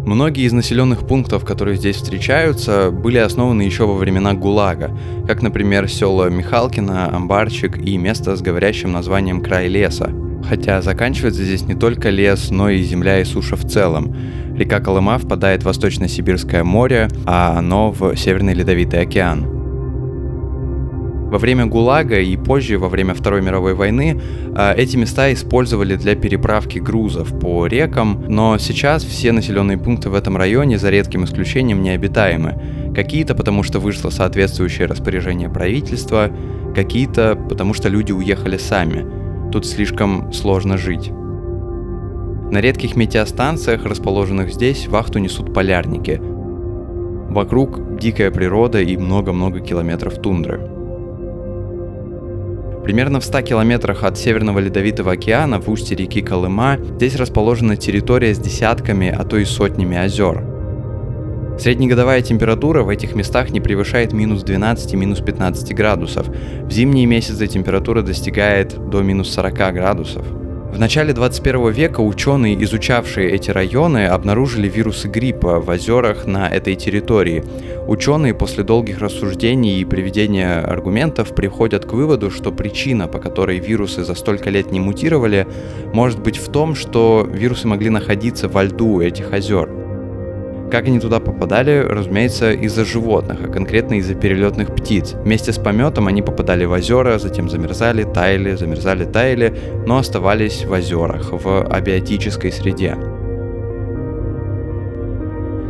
Многие 0.06 0.44
из 0.44 0.52
населенных 0.52 1.04
пунктов, 1.04 1.44
которые 1.44 1.76
здесь 1.76 1.96
встречаются, 1.96 2.92
были 2.92 3.18
основаны 3.18 3.62
еще 3.62 3.86
во 3.86 3.94
времена 3.94 4.34
ГУЛАГа, 4.34 4.96
как, 5.26 5.42
например, 5.42 5.88
села 5.88 6.30
Михалкина, 6.30 7.12
Амбарчик 7.12 7.76
и 7.76 7.98
место 7.98 8.36
с 8.36 8.40
говорящим 8.40 8.92
названием 8.92 9.42
«Край 9.42 9.66
леса». 9.66 10.12
Хотя 10.48 10.80
заканчивается 10.80 11.42
здесь 11.42 11.62
не 11.62 11.74
только 11.74 12.10
лес, 12.10 12.50
но 12.52 12.70
и 12.70 12.84
земля 12.84 13.20
и 13.20 13.24
суша 13.24 13.56
в 13.56 13.68
целом. 13.68 14.14
Река 14.56 14.78
Колыма 14.78 15.18
впадает 15.18 15.62
в 15.62 15.66
Восточно-Сибирское 15.66 16.62
море, 16.62 17.08
а 17.26 17.58
оно 17.58 17.90
в 17.90 18.14
Северный 18.14 18.54
Ледовитый 18.54 19.00
океан. 19.00 19.55
Во 21.36 21.38
время 21.38 21.66
ГУЛАГа 21.66 22.20
и 22.20 22.34
позже, 22.34 22.78
во 22.78 22.88
время 22.88 23.12
Второй 23.12 23.42
мировой 23.42 23.74
войны, 23.74 24.18
а, 24.54 24.72
эти 24.72 24.96
места 24.96 25.30
использовали 25.34 25.94
для 25.94 26.16
переправки 26.16 26.78
грузов 26.78 27.38
по 27.38 27.66
рекам, 27.66 28.24
но 28.26 28.56
сейчас 28.56 29.04
все 29.04 29.32
населенные 29.32 29.76
пункты 29.76 30.08
в 30.08 30.14
этом 30.14 30.38
районе, 30.38 30.78
за 30.78 30.88
редким 30.88 31.26
исключением, 31.26 31.82
необитаемы. 31.82 32.94
Какие-то 32.94 33.34
потому, 33.34 33.64
что 33.64 33.80
вышло 33.80 34.08
соответствующее 34.08 34.86
распоряжение 34.86 35.50
правительства, 35.50 36.30
какие-то 36.74 37.36
потому, 37.50 37.74
что 37.74 37.90
люди 37.90 38.12
уехали 38.12 38.56
сами. 38.56 39.04
Тут 39.52 39.66
слишком 39.66 40.32
сложно 40.32 40.78
жить. 40.78 41.10
На 42.50 42.62
редких 42.62 42.96
метеостанциях, 42.96 43.84
расположенных 43.84 44.54
здесь, 44.54 44.88
вахту 44.88 45.18
несут 45.18 45.52
полярники. 45.52 46.18
Вокруг 47.28 47.98
дикая 47.98 48.30
природа 48.30 48.80
и 48.80 48.96
много-много 48.96 49.60
километров 49.60 50.14
тундры. 50.14 50.75
Примерно 52.86 53.18
в 53.18 53.24
100 53.24 53.42
километрах 53.42 54.04
от 54.04 54.16
Северного 54.16 54.60
Ледовитого 54.60 55.10
океана 55.10 55.60
в 55.60 55.68
устье 55.68 55.96
реки 55.96 56.22
Колыма 56.22 56.78
здесь 56.78 57.16
расположена 57.16 57.76
территория 57.76 58.32
с 58.32 58.38
десятками, 58.38 59.08
а 59.08 59.24
то 59.24 59.38
и 59.38 59.44
сотнями 59.44 59.96
озер. 59.96 60.44
Среднегодовая 61.58 62.22
температура 62.22 62.84
в 62.84 62.88
этих 62.88 63.16
местах 63.16 63.50
не 63.50 63.60
превышает 63.60 64.12
минус 64.12 64.44
12 64.44 64.92
и 64.92 64.96
минус 64.96 65.18
15 65.20 65.74
градусов. 65.74 66.28
В 66.28 66.70
зимние 66.70 67.06
месяцы 67.06 67.48
температура 67.48 68.02
достигает 68.02 68.78
до 68.88 69.02
минус 69.02 69.30
40 69.30 69.54
градусов. 69.74 70.45
В 70.76 70.78
начале 70.78 71.14
21 71.14 71.70
века 71.70 72.02
ученые, 72.02 72.62
изучавшие 72.62 73.30
эти 73.30 73.50
районы, 73.50 74.08
обнаружили 74.08 74.68
вирусы 74.68 75.08
гриппа 75.08 75.58
в 75.58 75.70
озерах 75.70 76.26
на 76.26 76.50
этой 76.50 76.74
территории. 76.74 77.42
Ученые 77.86 78.34
после 78.34 78.62
долгих 78.62 78.98
рассуждений 78.98 79.80
и 79.80 79.86
приведения 79.86 80.60
аргументов 80.60 81.34
приходят 81.34 81.86
к 81.86 81.94
выводу, 81.94 82.30
что 82.30 82.52
причина, 82.52 83.08
по 83.08 83.18
которой 83.18 83.58
вирусы 83.58 84.04
за 84.04 84.14
столько 84.14 84.50
лет 84.50 84.70
не 84.70 84.78
мутировали, 84.78 85.46
может 85.94 86.20
быть 86.20 86.36
в 86.36 86.52
том, 86.52 86.74
что 86.74 87.26
вирусы 87.26 87.66
могли 87.66 87.88
находиться 87.88 88.46
во 88.46 88.64
льду 88.64 89.00
этих 89.00 89.32
озер. 89.32 89.85
Как 90.70 90.86
они 90.86 90.98
туда 90.98 91.20
попадали, 91.20 91.78
разумеется, 91.78 92.52
из-за 92.52 92.84
животных, 92.84 93.38
а 93.44 93.48
конкретно 93.48 93.94
из-за 93.94 94.14
перелетных 94.14 94.74
птиц. 94.74 95.12
Вместе 95.12 95.52
с 95.52 95.58
пометом 95.58 96.08
они 96.08 96.22
попадали 96.22 96.64
в 96.64 96.72
озера, 96.72 97.18
затем 97.18 97.48
замерзали, 97.48 98.02
таяли, 98.02 98.56
замерзали, 98.56 99.04
таяли, 99.04 99.56
но 99.86 99.98
оставались 99.98 100.64
в 100.64 100.72
озерах, 100.72 101.32
в 101.32 101.64
абиотической 101.64 102.50
среде. 102.50 102.96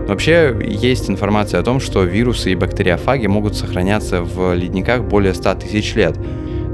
Вообще 0.06 0.56
есть 0.64 1.10
информация 1.10 1.60
о 1.60 1.62
том, 1.64 1.80
что 1.80 2.04
вирусы 2.04 2.52
и 2.52 2.54
бактериофаги 2.54 3.26
могут 3.26 3.56
сохраняться 3.56 4.22
в 4.22 4.54
ледниках 4.54 5.02
более 5.02 5.34
100 5.34 5.54
тысяч 5.56 5.94
лет. 5.96 6.16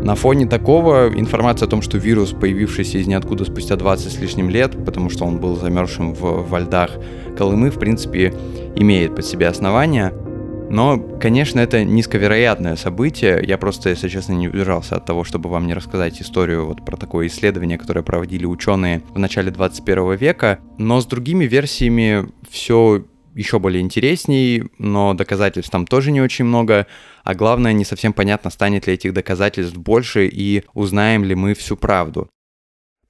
На 0.03 0.17
фоне 0.17 0.47
такого 0.47 1.13
информация 1.15 1.67
о 1.67 1.71
том, 1.71 1.81
что 1.81 1.97
вирус, 1.97 2.33
появившийся 2.33 2.99
из 2.99 3.07
ниоткуда 3.07 3.45
спустя 3.45 3.77
20 3.77 4.13
с 4.13 4.19
лишним 4.19 4.51
лет, 4.51 4.85
потому 4.85 5.11
что 5.11 5.25
он 5.25 5.39
был 5.39 5.57
замерзшим 5.57 6.13
в, 6.13 6.49
во 6.49 6.59
льдах 6.59 6.91
Колымы, 7.39 7.71
в 7.71 7.79
принципе, 7.79 8.35
имеет 8.75 9.15
под 9.15 9.25
себя 9.25 9.49
основания. 9.49 10.13
Но, 10.71 10.99
конечно, 10.99 11.61
это 11.61 11.85
низковероятное 11.85 12.75
событие. 12.75 13.45
Я 13.47 13.59
просто, 13.59 13.91
если 13.91 14.09
честно, 14.09 14.33
не 14.33 14.49
удержался 14.49 14.97
от 14.97 15.05
того, 15.05 15.23
чтобы 15.23 15.51
вам 15.51 15.69
не 15.69 15.75
рассказать 15.75 16.21
историю 16.21 16.67
вот 16.67 16.85
про 16.85 16.97
такое 16.97 17.29
исследование, 17.29 17.79
которое 17.79 18.03
проводили 18.03 18.45
ученые 18.45 19.03
в 19.15 19.19
начале 19.21 19.53
21 19.53 20.17
века. 20.17 20.59
Но 20.79 21.01
с 21.01 21.07
другими 21.07 21.45
версиями 21.45 22.27
все 22.51 23.05
еще 23.35 23.59
более 23.59 23.81
интересней, 23.81 24.65
но 24.79 25.15
доказательств 25.15 25.71
там 25.71 25.87
тоже 25.87 26.11
не 26.11 26.21
очень 26.21 26.45
много, 26.45 26.87
а 27.25 27.35
главное, 27.35 27.73
не 27.73 27.85
совсем 27.85 28.13
понятно, 28.13 28.51
станет 28.51 28.87
ли 28.87 28.95
этих 28.95 29.13
доказательств 29.13 29.77
больше 29.77 30.27
и 30.27 30.65
узнаем 30.75 31.25
ли 31.25 31.35
мы 31.35 31.55
всю 31.55 31.77
правду. 31.77 32.29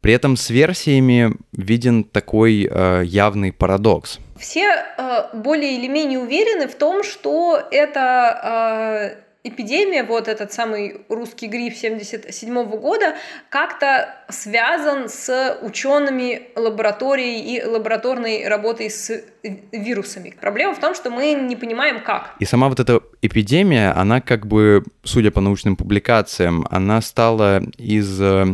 При 0.00 0.12
этом 0.12 0.36
с 0.36 0.50
версиями 0.50 1.36
виден 1.52 2.02
такой 2.02 2.68
э, 2.68 3.02
явный 3.04 3.52
парадокс. 3.52 4.18
Все 4.36 4.64
э, 4.64 5.28
более 5.32 5.78
или 5.78 5.86
менее 5.86 6.18
уверены 6.18 6.66
в 6.66 6.74
том, 6.74 7.04
что 7.04 7.62
это 7.70 9.14
э, 9.16 9.31
эпидемия, 9.44 10.04
вот 10.04 10.28
этот 10.28 10.52
самый 10.52 11.00
русский 11.08 11.48
грипп 11.48 11.74
77 11.74 12.64
года, 12.64 13.16
как-то 13.48 14.14
связан 14.28 15.08
с 15.08 15.58
учеными 15.62 16.50
лабораторией 16.54 17.40
и 17.40 17.64
лабораторной 17.64 18.46
работой 18.46 18.90
с 18.90 19.10
вирусами. 19.72 20.34
Проблема 20.40 20.74
в 20.74 20.80
том, 20.80 20.94
что 20.94 21.10
мы 21.10 21.32
не 21.32 21.56
понимаем, 21.56 22.02
как. 22.02 22.34
И 22.38 22.44
сама 22.44 22.68
вот 22.68 22.78
эта 22.78 23.00
эпидемия, 23.20 23.90
она 23.90 24.20
как 24.20 24.46
бы, 24.46 24.84
судя 25.02 25.30
по 25.30 25.40
научным 25.40 25.76
публикациям, 25.76 26.66
она 26.70 27.00
стала 27.00 27.62
из 27.78 28.20
э, 28.20 28.44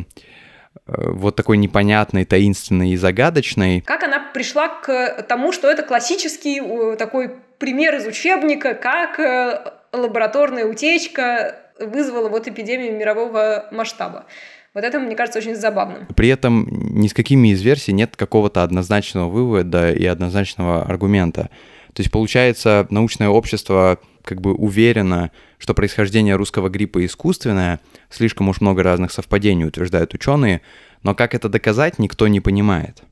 вот 0.86 1.36
такой 1.36 1.58
непонятной, 1.58 2.24
таинственной 2.24 2.90
и 2.90 2.96
загадочной. 2.96 3.82
Как 3.82 4.04
она 4.04 4.20
пришла 4.32 4.68
к 4.68 5.22
тому, 5.28 5.52
что 5.52 5.70
это 5.70 5.82
классический 5.82 6.60
э, 6.60 6.96
такой 6.96 7.36
пример 7.58 7.96
из 7.96 8.06
учебника, 8.06 8.74
как 8.74 9.20
э, 9.20 9.77
лабораторная 9.92 10.66
утечка 10.66 11.56
вызвала 11.78 12.28
вот 12.28 12.48
эпидемию 12.48 12.96
мирового 12.96 13.68
масштаба. 13.70 14.26
Вот 14.74 14.84
это, 14.84 14.98
мне 14.98 15.16
кажется, 15.16 15.38
очень 15.38 15.56
забавным. 15.56 16.06
При 16.14 16.28
этом 16.28 16.68
ни 16.70 17.08
с 17.08 17.14
какими 17.14 17.48
из 17.48 17.62
версий 17.62 17.92
нет 17.92 18.16
какого-то 18.16 18.62
однозначного 18.62 19.28
вывода 19.28 19.92
и 19.92 20.04
однозначного 20.04 20.82
аргумента. 20.82 21.50
То 21.94 22.02
есть, 22.02 22.10
получается, 22.10 22.86
научное 22.90 23.28
общество 23.28 23.98
как 24.22 24.40
бы 24.40 24.54
уверено, 24.54 25.32
что 25.56 25.72
происхождение 25.74 26.36
русского 26.36 26.68
гриппа 26.68 27.04
искусственное, 27.04 27.80
слишком 28.10 28.48
уж 28.50 28.60
много 28.60 28.82
разных 28.82 29.10
совпадений 29.10 29.64
утверждают 29.64 30.12
ученые, 30.14 30.60
но 31.02 31.14
как 31.14 31.34
это 31.34 31.48
доказать, 31.48 31.98
никто 31.98 32.28
не 32.28 32.40
понимает. 32.40 33.02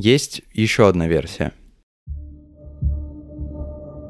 Есть 0.00 0.42
еще 0.54 0.86
одна 0.86 1.08
версия. 1.08 1.50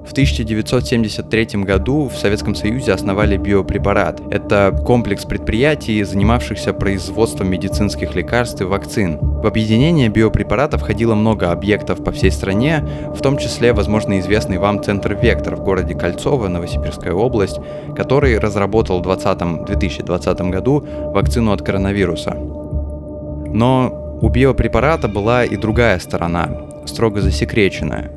В 0.07 0.13
1973 0.13 1.63
году 1.65 2.11
в 2.11 2.17
Советском 2.19 2.55
Союзе 2.55 2.93
основали 2.93 3.39
биопрепарат. 3.39 4.21
Это 4.31 4.79
комплекс 4.85 5.25
предприятий, 5.25 6.03
занимавшихся 6.03 6.75
производством 6.75 7.51
медицинских 7.51 8.15
лекарств 8.15 8.61
и 8.61 8.65
вакцин. 8.65 9.17
В 9.17 9.47
объединение 9.47 10.11
биопрепаратов 10.11 10.83
входило 10.83 11.15
много 11.15 11.53
объектов 11.53 12.05
по 12.05 12.13
всей 12.13 12.33
стране, 12.33 12.87
в 13.15 13.23
том 13.23 13.39
числе, 13.39 13.73
возможно, 13.73 14.21
известный 14.21 14.59
вам 14.59 14.85
Центр 14.85 15.15
«Вектор» 15.15 15.57
в 15.57 15.65
городе 15.65 15.95
Кольцово, 15.95 16.49
Новосибирская 16.49 17.15
область, 17.15 17.61
который 17.97 18.39
разработал 18.39 19.01
в 19.01 19.05
2020, 19.05 19.65
2020 19.65 20.41
году 20.51 20.87
вакцину 21.15 21.53
от 21.53 21.63
коронавируса. 21.63 22.35
Но 22.35 24.08
у 24.21 24.29
биопрепарата 24.29 25.09
была 25.09 25.45
и 25.45 25.57
другая 25.57 25.99
сторона, 25.99 26.51
строго 26.87 27.21
засекреченная. 27.21 28.11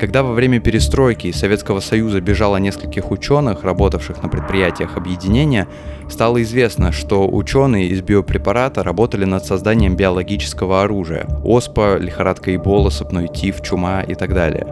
Когда 0.00 0.24
во 0.24 0.32
время 0.32 0.58
перестройки 0.58 1.28
из 1.28 1.36
Советского 1.36 1.78
Союза 1.78 2.20
бежало 2.20 2.56
нескольких 2.56 3.12
ученых, 3.12 3.62
работавших 3.62 4.22
на 4.22 4.28
предприятиях 4.28 4.96
объединения, 4.96 5.68
стало 6.10 6.42
известно, 6.42 6.90
что 6.90 7.28
ученые 7.28 7.86
из 7.86 8.02
биопрепарата 8.02 8.82
работали 8.82 9.24
над 9.24 9.46
созданием 9.46 9.96
биологического 9.96 10.82
оружия– 10.82 11.26
оспа, 11.44 11.96
лихорадка 11.96 12.54
Эбола, 12.54 12.90
сыпной 12.90 13.28
тиф, 13.28 13.62
чума 13.62 14.02
и 14.02 14.14
так 14.14 14.34
далее. 14.34 14.66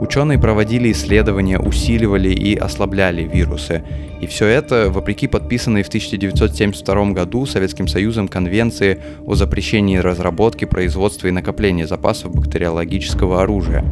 Ученые 0.00 0.38
проводили 0.38 0.90
исследования, 0.92 1.58
усиливали 1.58 2.30
и 2.30 2.56
ослабляли 2.56 3.22
вирусы. 3.22 3.82
И 4.22 4.26
все 4.26 4.46
это 4.46 4.88
вопреки 4.88 5.28
подписанной 5.28 5.82
в 5.82 5.88
1972 5.88 7.10
году 7.12 7.44
Советским 7.44 7.86
Союзом 7.86 8.26
Конвенции 8.26 8.98
о 9.26 9.34
запрещении 9.34 9.98
разработки, 9.98 10.64
производства 10.64 11.28
и 11.28 11.32
накопления 11.32 11.86
запасов 11.86 12.34
бактериологического 12.34 13.42
оружия. 13.42 13.84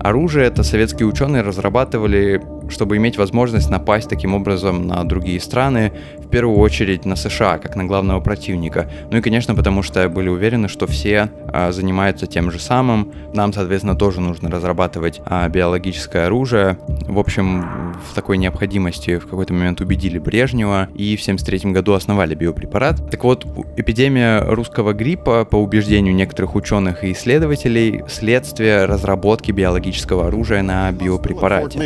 Оружие 0.00 0.46
это 0.46 0.64
советские 0.64 1.06
ученые 1.06 1.42
разрабатывали 1.42 2.42
чтобы 2.68 2.96
иметь 2.96 3.16
возможность 3.18 3.70
напасть 3.70 4.08
таким 4.08 4.34
образом 4.34 4.86
на 4.86 5.04
другие 5.04 5.40
страны, 5.40 5.92
в 6.18 6.28
первую 6.28 6.58
очередь 6.58 7.04
на 7.04 7.16
США, 7.16 7.58
как 7.58 7.76
на 7.76 7.84
главного 7.84 8.20
противника. 8.20 8.90
Ну 9.10 9.18
и, 9.18 9.20
конечно, 9.20 9.54
потому 9.54 9.82
что 9.82 10.08
были 10.08 10.28
уверены, 10.28 10.68
что 10.68 10.86
все 10.86 11.30
а, 11.48 11.72
занимаются 11.72 12.26
тем 12.26 12.50
же 12.50 12.58
самым. 12.58 13.12
Нам, 13.34 13.52
соответственно, 13.52 13.96
тоже 13.96 14.20
нужно 14.20 14.50
разрабатывать 14.50 15.20
а, 15.26 15.48
биологическое 15.48 16.26
оружие. 16.26 16.78
В 16.88 17.18
общем, 17.18 17.94
в 18.10 18.14
такой 18.14 18.38
необходимости 18.38 19.18
в 19.18 19.26
какой-то 19.26 19.52
момент 19.52 19.80
убедили 19.80 20.18
Брежнева 20.18 20.88
и 20.94 21.16
в 21.16 21.22
1973 21.22 21.72
году 21.72 21.92
основали 21.92 22.34
биопрепарат. 22.34 23.10
Так 23.10 23.24
вот, 23.24 23.46
эпидемия 23.76 24.42
русского 24.42 24.92
гриппа, 24.92 25.44
по 25.44 25.56
убеждению 25.56 26.14
некоторых 26.14 26.54
ученых 26.54 27.04
и 27.04 27.12
исследователей, 27.12 28.02
следствие 28.08 28.84
разработки 28.84 29.52
биологического 29.52 30.28
оружия 30.28 30.62
на 30.62 30.90
биопрепарате. 30.92 31.78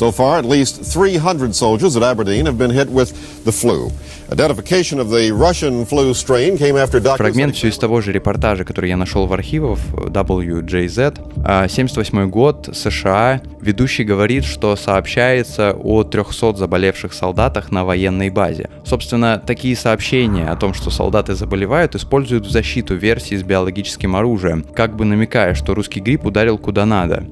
So 0.00 0.10
far, 0.10 0.38
at 0.38 0.46
least 0.46 0.80
300 0.80 1.54
soldiers 1.54 1.94
at 1.94 2.02
Aberdeen 2.02 2.46
have 2.46 2.56
been 2.56 2.70
hit 2.70 2.88
with 2.88 3.12
the 3.44 3.52
flu. 3.52 3.90
Identification 4.32 4.98
of 4.98 5.10
the 5.10 5.30
Russian 5.30 5.84
flu 5.84 6.14
strain 6.14 6.56
came 6.56 6.78
after 6.78 7.00
doctors... 7.00 7.18
Фрагмент 7.18 7.54
все 7.54 7.68
из 7.68 7.76
того 7.76 8.00
же 8.00 8.10
репортажа, 8.10 8.64
который 8.64 8.88
я 8.88 8.96
нашел 8.96 9.26
в 9.26 9.32
архивах 9.34 9.78
WJZ. 9.92 11.68
78 11.68 12.18
а, 12.18 12.26
год, 12.28 12.70
США. 12.72 13.42
Ведущий 13.60 14.04
говорит, 14.04 14.44
что 14.44 14.74
сообщается 14.74 15.76
о 15.78 16.02
300 16.02 16.56
заболевших 16.56 17.12
солдатах 17.12 17.70
на 17.70 17.84
военной 17.84 18.30
базе. 18.30 18.70
Собственно, 18.86 19.42
такие 19.46 19.76
сообщения 19.76 20.46
о 20.48 20.56
том, 20.56 20.72
что 20.72 20.88
солдаты 20.88 21.34
заболевают, 21.34 21.94
используют 21.94 22.46
в 22.46 22.50
защиту 22.50 22.94
версии 22.94 23.34
с 23.34 23.42
биологическим 23.42 24.16
оружием, 24.16 24.64
как 24.74 24.96
бы 24.96 25.04
намекая, 25.04 25.52
что 25.52 25.74
русский 25.74 26.00
грипп 26.00 26.24
ударил 26.24 26.56
куда 26.56 26.86
надо. 26.86 27.26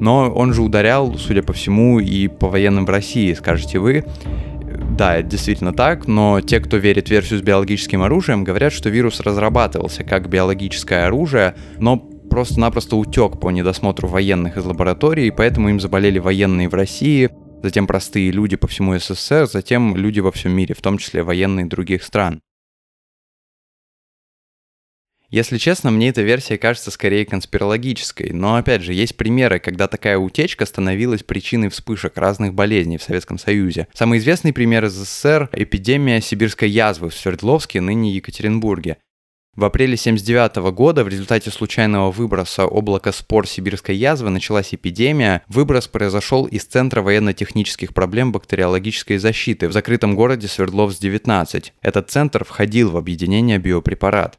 Но 0.00 0.30
он 0.30 0.52
же 0.52 0.62
ударял, 0.62 1.14
судя 1.18 1.42
по 1.42 1.52
всему, 1.52 2.00
и 2.00 2.26
по 2.26 2.48
военным 2.48 2.86
в 2.86 2.90
России, 2.90 3.32
скажете 3.34 3.78
вы. 3.78 4.04
Да, 4.96 5.16
это 5.16 5.28
действительно 5.28 5.72
так, 5.72 6.06
но 6.06 6.40
те, 6.40 6.60
кто 6.60 6.76
верит 6.76 7.08
в 7.08 7.10
версию 7.10 7.38
с 7.38 7.42
биологическим 7.42 8.02
оружием, 8.02 8.44
говорят, 8.44 8.72
что 8.72 8.90
вирус 8.90 9.20
разрабатывался 9.20 10.04
как 10.04 10.28
биологическое 10.28 11.06
оружие, 11.06 11.54
но 11.78 11.96
просто-напросто 11.96 12.96
утек 12.96 13.40
по 13.40 13.50
недосмотру 13.50 14.08
военных 14.08 14.56
из 14.56 14.64
лаборатории, 14.64 15.26
и 15.26 15.30
поэтому 15.30 15.68
им 15.68 15.80
заболели 15.80 16.18
военные 16.18 16.68
в 16.68 16.74
России, 16.74 17.30
затем 17.62 17.86
простые 17.86 18.30
люди 18.30 18.56
по 18.56 18.68
всему 18.68 18.98
СССР, 18.98 19.46
затем 19.46 19.96
люди 19.96 20.20
во 20.20 20.32
всем 20.32 20.52
мире, 20.52 20.74
в 20.74 20.80
том 20.80 20.98
числе 20.98 21.22
военные 21.22 21.66
других 21.66 22.02
стран. 22.02 22.40
Если 25.30 25.58
честно, 25.58 25.92
мне 25.92 26.08
эта 26.08 26.22
версия 26.22 26.58
кажется 26.58 26.90
скорее 26.90 27.24
конспирологической, 27.24 28.30
но 28.32 28.56
опять 28.56 28.82
же, 28.82 28.92
есть 28.92 29.16
примеры, 29.16 29.60
когда 29.60 29.86
такая 29.86 30.18
утечка 30.18 30.66
становилась 30.66 31.22
причиной 31.22 31.68
вспышек 31.68 32.16
разных 32.16 32.52
болезней 32.52 32.98
в 32.98 33.02
Советском 33.04 33.38
Союзе. 33.38 33.86
Самый 33.94 34.18
известный 34.18 34.52
пример 34.52 34.86
из 34.86 34.94
СССР– 34.94 35.48
эпидемия 35.52 36.20
сибирской 36.20 36.68
язвы 36.68 37.10
в 37.10 37.14
Свердловске, 37.14 37.80
ныне 37.80 38.12
Екатеринбурге. 38.12 38.96
В 39.54 39.64
апреле 39.64 39.94
1979 39.94 40.74
года 40.74 41.04
в 41.04 41.08
результате 41.08 41.50
случайного 41.50 42.10
выброса 42.10 42.64
облака 42.64 43.12
спор 43.12 43.46
сибирской 43.46 43.94
язвы 43.94 44.30
началась 44.30 44.74
эпидемия. 44.74 45.42
Выброс 45.48 45.86
произошел 45.86 46.46
из 46.46 46.64
Центра 46.64 47.02
военно-технических 47.02 47.94
проблем 47.94 48.32
бактериологической 48.32 49.18
защиты 49.18 49.68
в 49.68 49.72
закрытом 49.72 50.16
городе 50.16 50.48
Свердловск-19. 50.48 51.72
Этот 51.82 52.10
центр 52.10 52.44
входил 52.44 52.90
в 52.90 52.96
объединение 52.96 53.58
биопрепарат. 53.58 54.36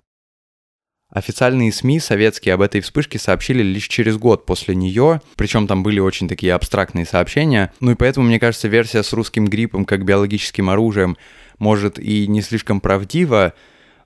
Официальные 1.12 1.74
СМИ 1.74 2.00
советские 2.00 2.54
об 2.54 2.62
этой 2.62 2.80
вспышке 2.80 3.20
сообщили 3.20 3.62
лишь 3.62 3.90
через 3.90 4.16
год 4.18 4.46
после 4.46 4.76
нее, 4.76 5.22
причем 5.36 5.68
там 5.68 5.84
были 5.84 6.00
очень 6.00 6.30
такие 6.30 6.54
абстрактные 6.54 7.06
сообщения. 7.06 7.74
Ну 7.82 7.92
и 7.92 7.96
поэтому, 7.96 8.28
мне 8.28 8.40
кажется, 8.40 8.70
версия 8.70 9.04
с 9.04 9.12
русским 9.12 9.48
гриппом 9.48 9.84
как 9.84 10.06
биологическим 10.06 10.70
оружием 10.70 11.18
может 11.60 12.00
и 12.00 12.28
не 12.28 12.42
слишком 12.42 12.80
правдива, 12.80 13.54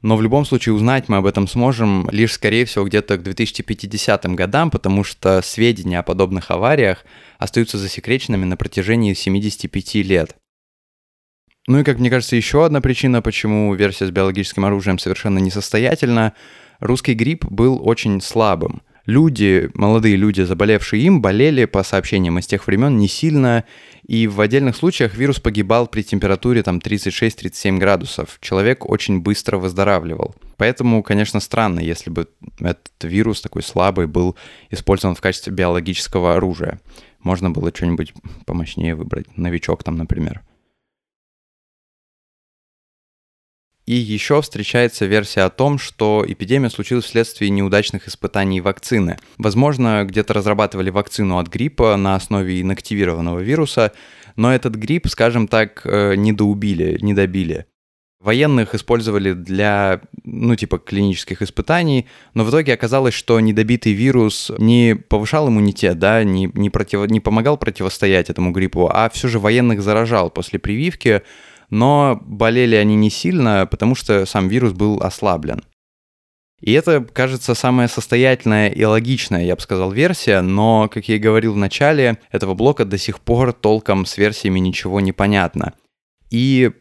но 0.02 0.18
в 0.18 0.24
любом 0.24 0.46
случае 0.46 0.74
узнать 0.74 1.08
мы 1.08 1.18
об 1.18 1.28
этом 1.28 1.48
сможем 1.48 2.10
лишь, 2.10 2.34
скорее 2.34 2.66
всего, 2.66 2.86
где-то 2.86 3.18
к 3.18 3.24
2050 3.24 4.26
годам, 4.34 4.72
потому 4.72 5.04
что 5.04 5.44
сведения 5.44 6.00
о 6.00 6.04
подобных 6.04 6.50
авариях 6.50 7.06
остаются 7.38 7.78
засекреченными 7.78 8.46
на 8.46 8.58
протяжении 8.58 9.14
75 9.14 9.96
лет. 10.06 10.36
Ну 11.68 11.80
и, 11.80 11.84
как 11.84 12.00
мне 12.00 12.10
кажется, 12.10 12.36
еще 12.36 12.66
одна 12.66 12.82
причина, 12.82 13.22
почему 13.22 13.74
версия 13.76 14.08
с 14.08 14.12
биологическим 14.12 14.66
оружием 14.66 14.98
совершенно 14.98 15.38
несостоятельна– 15.38 16.34
русский 16.80 17.14
грипп 17.14 17.46
был 17.46 17.80
очень 17.86 18.22
слабым. 18.22 18.82
Люди, 19.06 19.70
молодые 19.76 20.16
люди, 20.16 20.42
заболевшие 20.42 21.04
им, 21.04 21.22
болели, 21.22 21.66
по 21.66 21.84
сообщениям 21.84 22.40
из 22.40 22.48
тех 22.48 22.66
времен, 22.66 22.98
не 22.98 23.08
сильно, 23.08 23.64
и 24.08 24.26
в 24.26 24.42
отдельных 24.42 24.76
случаях 24.76 25.16
вирус 25.16 25.40
погибал 25.40 25.86
при 25.86 26.02
температуре 26.02 26.64
там 26.64 26.80
36-37 26.80 27.78
градусов. 27.78 28.40
Человек 28.42 28.90
очень 28.90 29.20
быстро 29.20 29.58
выздоравливал. 29.58 30.36
Поэтому, 30.58 31.04
конечно, 31.04 31.40
странно, 31.40 31.80
если 31.82 32.10
бы 32.10 32.28
этот 32.60 32.92
вирус 33.04 33.42
такой 33.42 33.62
слабый 33.62 34.08
был 34.08 34.36
использован 34.72 35.16
в 35.16 35.22
качестве 35.22 35.54
биологического 35.54 36.36
оружия. 36.36 36.80
Можно 37.22 37.52
было 37.52 37.72
что-нибудь 37.74 38.14
помощнее 38.46 38.96
выбрать. 38.96 39.26
Новичок 39.38 39.84
там, 39.84 39.98
например. 39.98 40.42
И 43.86 43.94
еще 43.94 44.42
встречается 44.42 45.06
версия 45.06 45.42
о 45.42 45.52
том, 45.52 45.78
что 45.78 46.26
эпидемия 46.28 46.72
случилась 46.72 47.06
вследствие 47.06 47.52
неудачных 47.52 48.08
испытаний 48.08 48.60
вакцины. 48.60 49.18
Возможно, 49.38 50.04
где-то 50.06 50.34
разрабатывали 50.34 50.90
вакцину 50.90 51.38
от 51.38 51.50
гриппа 51.50 51.96
на 51.96 52.16
основе 52.16 52.62
инактивированного 52.62 53.40
вируса, 53.40 53.92
но 54.36 54.54
этот 54.54 54.74
грипп, 54.76 55.08
скажем 55.08 55.48
так, 55.48 55.82
э, 55.86 56.16
не 56.16 56.34
доубили, 56.34 56.98
не 57.02 57.14
добили. 57.14 57.68
Военных 58.20 58.74
использовали 58.74 59.34
для, 59.34 60.02
ну, 60.24 60.56
типа, 60.56 60.80
клинических 60.80 61.44
испытаний, 61.44 62.08
но 62.34 62.44
в 62.44 62.50
итоге 62.50 62.74
оказалось, 62.74 63.14
что 63.14 63.40
недобитый 63.40 63.94
вирус 63.94 64.52
не 64.58 64.96
повышал 64.96 65.48
иммунитет, 65.48 66.00
да, 66.00 66.24
не, 66.24 66.50
не, 66.56 66.72
против, 66.72 67.08
не 67.08 67.20
помогал 67.20 67.56
противостоять 67.58 68.32
этому 68.32 68.52
гриппу, 68.52 68.90
а 68.92 69.12
все 69.12 69.28
же 69.28 69.38
военных 69.38 69.84
заражал 69.84 70.32
после 70.32 70.58
прививки, 70.58 71.22
но 71.76 72.22
болели 72.26 72.76
они 72.76 72.96
не 72.96 73.10
сильно, 73.10 73.68
потому 73.70 73.96
что 73.96 74.26
сам 74.26 74.48
вирус 74.48 74.72
был 74.72 75.02
ослаблен. 75.02 75.62
И 76.62 76.72
это, 76.72 77.02
кажется, 77.02 77.54
самая 77.54 77.90
состоятельная 77.90 78.70
и 78.70 78.84
логичная, 78.86 79.44
я 79.44 79.56
бы 79.56 79.62
сказал, 79.62 79.92
версия, 79.92 80.40
но, 80.40 80.90
как 80.92 81.10
я 81.10 81.18
и 81.18 81.20
говорил 81.20 81.54
в 81.54 81.58
начале, 81.58 82.18
этого 82.32 82.54
блока 82.54 82.86
до 82.86 82.98
сих 82.98 83.20
пор 83.20 83.52
толком 83.52 84.06
с 84.06 84.18
версиями 84.18 84.60
ничего 84.60 85.02
не 85.02 85.12
понятно. 85.12 85.74
И 86.32 86.72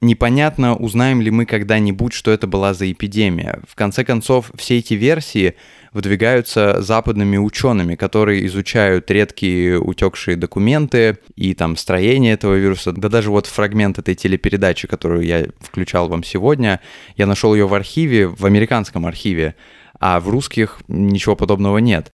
непонятно, 0.00 0.74
узнаем 0.76 1.20
ли 1.20 1.30
мы 1.30 1.46
когда-нибудь, 1.46 2.12
что 2.12 2.32
это 2.32 2.48
была 2.48 2.74
за 2.74 2.90
эпидемия. 2.90 3.60
В 3.68 3.76
конце 3.76 4.04
концов, 4.04 4.50
все 4.56 4.78
эти 4.78 4.94
версии 4.94 5.54
выдвигаются 5.94 6.82
западными 6.82 7.38
учеными, 7.38 7.94
которые 7.94 8.44
изучают 8.46 9.10
редкие 9.10 9.78
утекшие 9.80 10.36
документы 10.36 11.18
и 11.36 11.54
там 11.54 11.76
строение 11.76 12.34
этого 12.34 12.54
вируса. 12.54 12.92
Да 12.92 13.08
даже 13.08 13.30
вот 13.30 13.46
фрагмент 13.46 13.98
этой 13.98 14.16
телепередачи, 14.16 14.88
которую 14.88 15.22
я 15.22 15.46
включал 15.60 16.08
вам 16.08 16.24
сегодня, 16.24 16.80
я 17.16 17.26
нашел 17.26 17.54
ее 17.54 17.66
в 17.66 17.74
архиве, 17.74 18.26
в 18.26 18.44
американском 18.44 19.06
архиве, 19.06 19.54
а 20.00 20.18
в 20.20 20.28
русских 20.28 20.80
ничего 20.88 21.36
подобного 21.36 21.78
нет. 21.78 22.10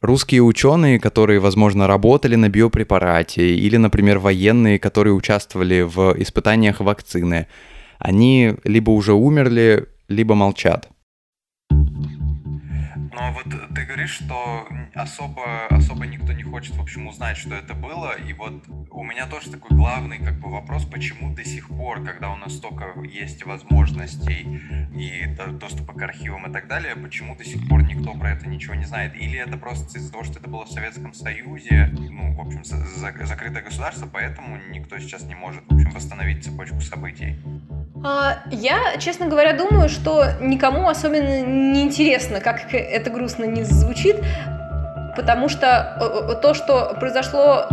Русские 0.00 0.42
ученые, 0.42 0.98
которые, 0.98 1.38
возможно, 1.38 1.86
работали 1.86 2.36
на 2.36 2.48
биопрепарате, 2.48 3.54
или, 3.54 3.76
например, 3.76 4.18
военные, 4.18 4.78
которые 4.78 5.14
участвовали 5.14 5.82
в 5.82 6.14
испытаниях 6.18 6.80
вакцины, 6.80 7.46
они 7.98 8.54
либо 8.64 8.90
уже 8.90 9.12
умерли, 9.12 9.86
либо 10.08 10.34
молчат. 10.34 10.91
Но 13.22 13.30
вот 13.30 13.44
ты 13.72 13.84
говоришь, 13.84 14.10
что 14.10 14.66
особо, 14.94 15.66
особо 15.68 16.06
никто 16.06 16.32
не 16.32 16.42
хочет, 16.42 16.74
в 16.74 16.80
общем, 16.80 17.06
узнать, 17.06 17.36
что 17.36 17.54
это 17.54 17.72
было. 17.72 18.16
И 18.18 18.32
вот 18.32 18.64
у 18.90 19.04
меня 19.04 19.28
тоже 19.28 19.48
такой 19.48 19.76
главный 19.76 20.18
как 20.18 20.40
бы 20.40 20.50
вопрос, 20.50 20.84
почему 20.86 21.32
до 21.32 21.44
сих 21.44 21.68
пор, 21.68 22.02
когда 22.02 22.30
у 22.30 22.36
нас 22.36 22.54
столько 22.54 23.00
есть 23.04 23.46
возможностей 23.46 24.60
и 24.92 25.36
доступа 25.52 25.92
к 25.92 26.02
архивам 26.02 26.50
и 26.50 26.52
так 26.52 26.66
далее, 26.66 26.96
почему 26.96 27.36
до 27.36 27.44
сих 27.44 27.68
пор 27.68 27.84
никто 27.84 28.12
про 28.14 28.32
это 28.32 28.48
ничего 28.48 28.74
не 28.74 28.86
знает? 28.86 29.14
Или 29.14 29.38
это 29.38 29.56
просто 29.56 29.98
из-за 29.98 30.10
того, 30.10 30.24
что 30.24 30.40
это 30.40 30.50
было 30.50 30.64
в 30.64 30.70
Советском 30.72 31.14
Союзе, 31.14 31.94
ну, 31.96 32.34
в 32.34 32.40
общем, 32.40 32.64
закрытое 32.64 33.62
государство, 33.62 34.08
поэтому 34.12 34.56
никто 34.70 34.98
сейчас 34.98 35.22
не 35.22 35.36
может, 35.36 35.62
в 35.68 35.74
общем, 35.74 35.90
восстановить 35.90 36.44
цепочку 36.44 36.80
событий? 36.80 37.36
А, 38.04 38.38
я, 38.50 38.96
честно 38.98 39.26
говоря, 39.26 39.52
думаю, 39.52 39.88
что 39.88 40.24
никому 40.40 40.88
особенно 40.88 41.42
не 41.42 41.82
интересно, 41.82 42.40
как 42.40 42.74
это 42.74 43.10
грустно 43.10 43.44
не 43.44 43.62
звучит, 43.62 44.16
потому 45.14 45.48
что 45.48 45.96
э, 46.00 46.32
э, 46.32 46.34
то, 46.40 46.54
что 46.54 46.96
произошло 46.98 47.66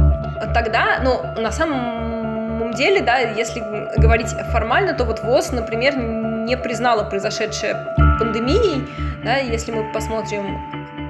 тогда, 0.54 1.00
ну, 1.04 1.42
на 1.42 1.52
самом 1.52 2.74
деле, 2.74 3.02
да, 3.02 3.18
если 3.18 3.60
говорить 3.98 4.28
формально, 4.52 4.94
то 4.94 5.04
вот 5.04 5.24
ВОЗ, 5.24 5.52
например, 5.52 5.98
не 5.98 6.56
признала 6.58 7.04
произошедшее 7.04 7.76
пандемией, 8.20 8.88
да, 9.24 9.38
если 9.38 9.72
мы 9.72 9.92
посмотрим 9.92 10.60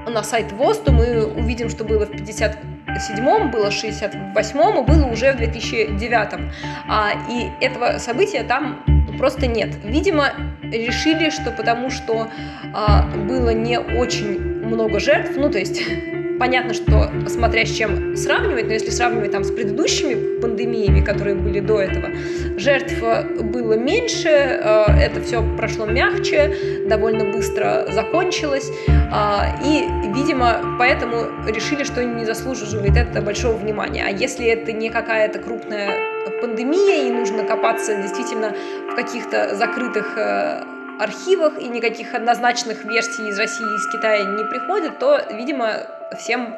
на 0.07 0.23
сайт 0.23 0.53
ВОЗ, 0.53 0.77
то 0.77 0.91
мы 0.93 1.25
увидим, 1.25 1.69
что 1.69 1.83
было 1.83 2.05
в 2.05 2.11
57-м, 2.11 3.51
было 3.51 3.69
в 3.69 3.73
68-м 3.73 4.83
и 4.83 4.87
было 4.87 5.05
уже 5.07 5.33
в 5.33 5.37
2009 5.37 6.33
-м. 6.33 6.51
А, 6.87 7.11
и 7.29 7.49
этого 7.61 7.97
события 7.99 8.43
там 8.43 8.81
просто 9.19 9.47
нет. 9.47 9.75
Видимо, 9.83 10.31
решили, 10.63 11.29
что 11.29 11.51
потому 11.51 11.91
что 11.91 12.29
а, 12.73 13.05
было 13.15 13.49
не 13.49 13.77
очень 13.77 14.39
много 14.65 14.99
жертв, 14.99 15.33
ну 15.35 15.51
то 15.51 15.59
есть 15.59 15.83
понятно, 16.39 16.73
что 16.73 17.11
смотря 17.27 17.65
с 17.65 17.71
чем 17.71 18.15
сравнивать, 18.15 18.67
но 18.67 18.73
если 18.73 18.89
сравнивать 18.89 19.31
там 19.31 19.43
с 19.43 19.51
предыдущими 19.51 20.39
пандемиями, 20.39 21.01
которые 21.01 21.35
были 21.35 21.59
до 21.59 21.81
этого, 21.81 22.09
жертв 22.57 22.93
было 23.41 23.73
меньше, 23.73 24.29
э, 24.29 24.85
это 25.01 25.21
все 25.21 25.43
прошло 25.57 25.85
мягче, 25.85 26.55
довольно 26.87 27.25
быстро 27.25 27.87
закончилось, 27.89 28.71
а, 29.11 29.59
и, 29.65 29.83
видимо, 30.15 30.77
поэтому 30.79 31.25
решили, 31.47 31.83
что 31.83 32.03
не 32.03 32.25
заслуживает 32.25 32.95
это 32.95 33.21
большого 33.21 33.57
внимания. 33.57 34.05
А 34.07 34.09
если 34.09 34.45
это 34.45 34.71
не 34.71 34.89
какая-то 34.89 35.39
крупная 35.39 36.08
пандемия 36.41 37.07
и 37.07 37.11
нужно 37.11 37.43
копаться 37.43 37.95
действительно 37.95 38.55
в 38.91 38.95
каких-то 38.95 39.55
закрытых 39.55 40.17
э, 40.17 40.63
архивах 40.99 41.57
и 41.59 41.67
никаких 41.67 42.13
однозначных 42.13 42.83
версий 42.85 43.29
из 43.29 43.39
России 43.39 43.65
и 43.65 43.75
из 43.75 43.91
Китая 43.91 44.23
не 44.23 44.43
приходит, 44.43 44.99
то, 44.99 45.21
видимо, 45.31 45.87
всем, 46.17 46.55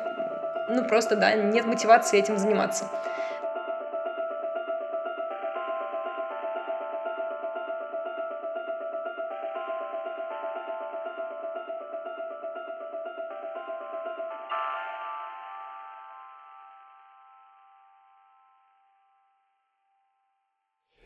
ну, 0.69 0.83
просто, 0.85 1.15
да, 1.15 1.33
нет 1.33 1.65
мотивации 1.65 2.19
этим 2.19 2.37
заниматься. 2.37 2.89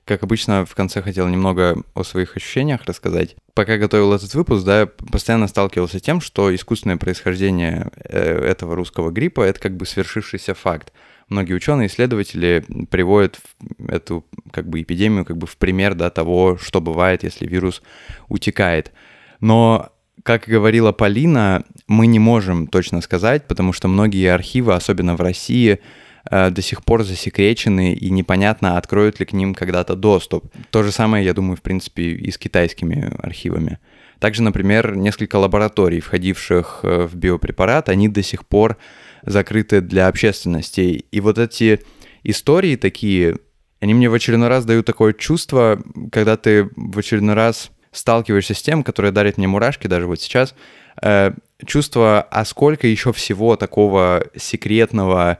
Как 0.05 0.21
обычно, 0.21 0.65
в 0.65 0.75
конце 0.75 1.01
хотел 1.01 1.27
немного 1.27 1.81
о 1.95 2.03
своих 2.03 2.37
ощущениях 2.37 2.85
рассказать. 2.85 3.35
Пока 3.55 3.77
готовил 3.77 4.13
этот 4.13 4.33
выпуск, 4.35 4.63
да, 4.63 4.85
постоянно 4.85 5.47
сталкивался 5.47 5.97
с 5.97 6.01
тем, 6.01 6.21
что 6.21 6.53
искусственное 6.53 6.97
происхождение 6.97 7.89
э, 7.95 8.45
этого 8.45 8.75
русского 8.75 9.09
гриппа— 9.09 9.41
это 9.43 9.59
как 9.59 9.75
бы 9.75 9.87
свершившийся 9.87 10.53
факт. 10.53 10.93
Многие 11.27 11.53
ученые, 11.53 11.87
исследователи 11.87 12.63
приводят 12.91 13.39
эту 13.87 14.23
как 14.51 14.69
бы 14.69 14.83
эпидемию 14.83 15.25
как 15.25 15.37
бы 15.37 15.47
в 15.47 15.57
пример 15.57 15.95
да, 15.95 16.11
того, 16.11 16.59
что 16.61 16.81
бывает, 16.81 17.23
если 17.23 17.47
вирус 17.47 17.81
утекает. 18.27 18.91
Но 19.39 19.89
как 20.21 20.47
говорила 20.47 20.91
Полина, 20.91 21.63
мы 21.87 22.05
не 22.05 22.19
можем 22.19 22.67
точно 22.67 23.01
сказать, 23.01 23.47
потому 23.47 23.73
что 23.73 23.87
многие 23.87 24.31
архивы, 24.31 24.75
особенно 24.75 25.15
в 25.15 25.21
России, 25.21 25.79
до 26.29 26.61
сих 26.61 26.83
пор 26.83 27.03
засекречены, 27.03 27.93
и 27.93 28.09
непонятно, 28.09 28.77
откроют 28.77 29.19
ли 29.19 29.25
к 29.25 29.33
ним 29.33 29.53
когда-то 29.53 29.95
доступ. 29.95 30.51
То 30.71 30.83
же 30.83 30.91
самое, 30.91 31.23
я 31.23 31.33
думаю, 31.33 31.57
в 31.57 31.61
принципе, 31.61 32.03
и 32.03 32.31
с 32.31 32.37
китайскими 32.37 33.13
архивами. 33.19 33.79
Также, 34.19 34.43
например, 34.43 34.95
несколько 34.95 35.35
лабораторий, 35.35 35.99
входивших 35.99 36.79
э, 36.83 37.07
в 37.07 37.15
биопрепарат, 37.15 37.89
они 37.89 38.07
до 38.07 38.23
сих 38.23 38.45
пор 38.45 38.77
закрыты 39.23 39.81
для 39.81 40.07
общественности. 40.07 41.05
И 41.11 41.19
вот 41.19 41.37
эти 41.37 41.81
истории 42.23 42.75
такие, 42.75 43.37
они 43.79 43.93
мне 43.93 44.09
в 44.09 44.13
очередной 44.13 44.47
раз 44.47 44.65
дают 44.65 44.85
такое 44.85 45.13
чувство, 45.13 45.81
когда 46.11 46.37
ты 46.37 46.69
в 46.75 46.97
очередной 46.97 47.35
раз 47.35 47.71
сталкиваешься 47.91 48.53
с 48.53 48.61
тем, 48.61 48.83
которое 48.83 49.11
дарит 49.11 49.37
мне 49.37 49.47
мурашки 49.47 49.87
даже 49.87 50.07
вот 50.07 50.19
сейчас, 50.21 50.55
э, 51.01 51.33
чувство, 51.65 52.21
а 52.21 52.45
сколько 52.45 52.87
еще 52.87 53.13
всего 53.13 53.55
такого 53.55 54.25
секретного, 54.35 55.39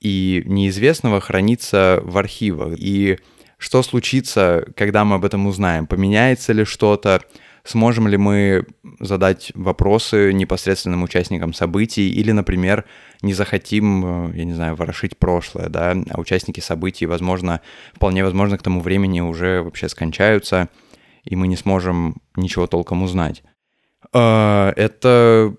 и 0.00 0.42
неизвестного 0.46 1.20
хранится 1.20 2.00
в 2.02 2.18
архивах. 2.18 2.74
И 2.78 3.18
что 3.58 3.82
случится, 3.82 4.66
когда 4.76 5.04
мы 5.04 5.16
об 5.16 5.24
этом 5.24 5.46
узнаем? 5.46 5.86
Поменяется 5.86 6.52
ли 6.52 6.64
что-то? 6.64 7.22
Сможем 7.64 8.08
ли 8.08 8.16
мы 8.16 8.64
задать 9.00 9.52
вопросы 9.54 10.32
непосредственным 10.32 11.02
участникам 11.02 11.52
событий 11.52 12.08
или, 12.08 12.32
например, 12.32 12.84
не 13.20 13.34
захотим, 13.34 14.32
я 14.32 14.44
не 14.44 14.54
знаю, 14.54 14.74
ворошить 14.74 15.18
прошлое, 15.18 15.68
да, 15.68 15.94
а 16.08 16.20
участники 16.20 16.60
событий, 16.60 17.04
возможно, 17.04 17.60
вполне 17.94 18.24
возможно, 18.24 18.56
к 18.56 18.62
тому 18.62 18.80
времени 18.80 19.20
уже 19.20 19.60
вообще 19.62 19.88
скончаются, 19.88 20.68
и 21.24 21.36
мы 21.36 21.46
не 21.46 21.56
сможем 21.56 22.22
ничего 22.36 22.66
толком 22.66 23.02
узнать. 23.02 23.42
А, 24.12 24.72
это 24.76 25.54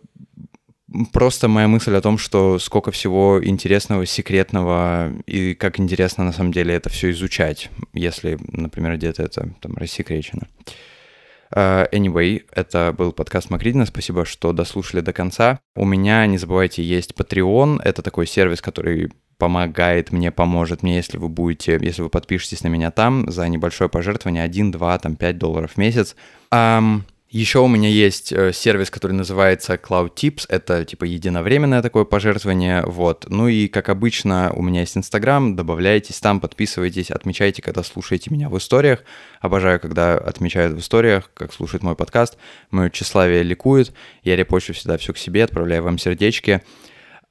просто 1.12 1.48
моя 1.48 1.68
мысль 1.68 1.96
о 1.96 2.02
том, 2.02 2.18
что 2.18 2.60
сколько 2.60 2.92
всего 2.92 3.40
интересного, 3.44 4.06
секретного, 4.06 5.12
и 5.26 5.54
как 5.56 5.80
интересно 5.80 6.24
на 6.24 6.34
самом 6.34 6.52
деле 6.52 6.74
это 6.74 6.90
все 6.90 7.12
изучать, 7.12 7.70
если, 7.94 8.38
например, 8.52 8.96
где-то 8.98 9.24
это 9.24 9.50
там 9.62 9.76
рассекречено. 9.76 10.48
Uh, 11.52 11.90
anyway, 11.92 12.44
это 12.52 12.94
был 12.96 13.12
подкаст 13.12 13.50
Макридина. 13.50 13.88
Спасибо, 13.88 14.24
что 14.24 14.54
дослушали 14.54 15.02
до 15.02 15.14
конца. 15.14 15.60
У 15.76 15.84
меня, 15.84 16.26
не 16.28 16.38
забывайте, 16.38 16.84
есть 16.84 17.14
Patreon. 17.14 17.82
Это 17.84 18.04
такой 18.04 18.28
сервис, 18.28 18.62
который 18.62 19.12
помогает 19.40 20.12
мне, 20.12 20.32
поможет 20.32 20.84
мне, 20.84 20.98
если 20.98 21.18
вы 21.18 21.28
будете, 21.30 21.80
если 21.82 22.04
вы 22.04 22.10
подпишетесь 22.10 22.62
на 22.62 22.68
меня 22.68 22.92
там 22.92 23.32
за 23.32 23.48
небольшое 23.48 23.90
пожертвование 23.90 24.44
1, 24.44 24.72
2, 24.72 25.00
там 25.00 25.16
5 25.16 25.38
долларов 25.40 25.72
в 25.72 25.78
месяц. 25.78 26.16
Um, 26.54 27.02
еще 27.30 27.60
у 27.60 27.68
меня 27.68 27.90
есть 27.90 28.32
э, 28.32 28.52
сервис, 28.54 28.90
который 28.90 29.12
называется 29.12 29.76
Cloud 29.76 30.16
Tips. 30.16 30.46
Это 30.50 30.84
типа 30.84 31.04
единовременное 31.04 31.84
такое 31.84 32.04
пожертвование. 32.04 32.84
Вот. 32.86 33.28
Ну 33.30 33.48
и 33.48 33.68
как 33.68 33.90
обычно 33.90 34.52
у 34.56 34.64
меня 34.64 34.82
есть 34.82 34.98
Инстаграм. 34.98 35.56
Добавляйтесь 35.56 36.20
там, 36.20 36.40
подписывайтесь, 36.40 37.12
отмечайте, 37.12 37.62
когда 37.62 37.84
слушаете 37.84 38.32
меня 38.32 38.50
в 38.50 38.58
историях. 38.58 39.04
Обожаю, 39.42 39.80
когда 39.80 40.18
отмечают 40.18 40.74
в 40.74 40.80
историях, 40.80 41.30
как 41.36 41.54
слушают 41.54 41.84
мой 41.84 41.96
подкаст. 41.96 42.38
Мое 42.72 42.90
тщеславие 42.90 43.44
ликует. 43.44 43.94
Я 44.24 44.36
репощу 44.36 44.74
всегда 44.74 44.98
все 44.98 45.14
к 45.14 45.18
себе, 45.20 45.44
отправляю 45.44 45.84
вам 45.84 46.00
сердечки. 46.00 46.64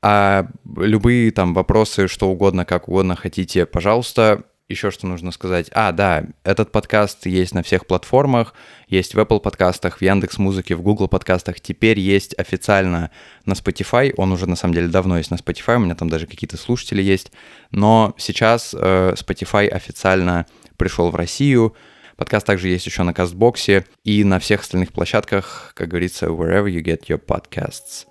А 0.01 0.47
любые 0.77 1.33
там 1.33 1.55
вопросы, 1.55 2.07
что 2.07 2.29
угодно, 2.29 2.65
как 2.65 2.89
угодно 2.89 3.17
хотите, 3.17 3.67
пожалуйста, 3.67 4.45
еще 4.69 4.91
что 4.91 5.07
нужно 5.07 5.33
сказать? 5.33 5.71
А, 5.73 5.93
да, 5.93 6.25
этот 6.45 6.71
подкаст 6.73 7.25
есть 7.27 7.55
на 7.55 7.63
всех 7.63 7.87
платформах, 7.87 8.53
есть 8.87 9.15
в 9.15 9.19
Apple 9.19 9.41
подкастах, 9.41 9.99
в 9.99 10.03
Яндекс 10.03 10.37
Музыке, 10.39 10.75
в 10.77 10.83
Google 10.83 11.09
подкастах. 11.09 11.61
Теперь 11.61 11.99
есть 11.99 12.39
официально 12.39 13.11
на 13.47 13.55
Spotify. 13.55 14.13
Он 14.19 14.31
уже 14.33 14.47
на 14.47 14.57
самом 14.57 14.75
деле 14.75 14.89
давно 14.89 15.17
есть 15.17 15.31
на 15.31 15.37
Spotify, 15.37 15.77
у 15.77 15.81
меня 15.81 15.95
там 15.95 16.11
даже 16.11 16.27
какие-то 16.27 16.59
слушатели 16.59 17.03
есть. 17.03 17.33
Но 17.71 18.15
сейчас 18.19 18.75
э, 18.79 19.15
Spotify 19.15 19.69
официально 19.69 20.45
пришел 20.77 21.11
в 21.11 21.17
Россию. 21.17 21.75
Подкаст 22.17 22.47
также 22.47 22.69
есть 22.69 22.85
еще 22.85 23.05
на 23.05 23.15
Кастбоксе 23.15 23.87
и 24.05 24.23
на 24.23 24.39
всех 24.39 24.61
остальных 24.61 24.93
площадках, 24.93 25.73
как 25.75 25.89
говорится, 25.89 26.27
wherever 26.27 26.67
you 26.67 26.83
get 26.83 27.07
your 27.07 27.25
podcasts. 27.25 28.07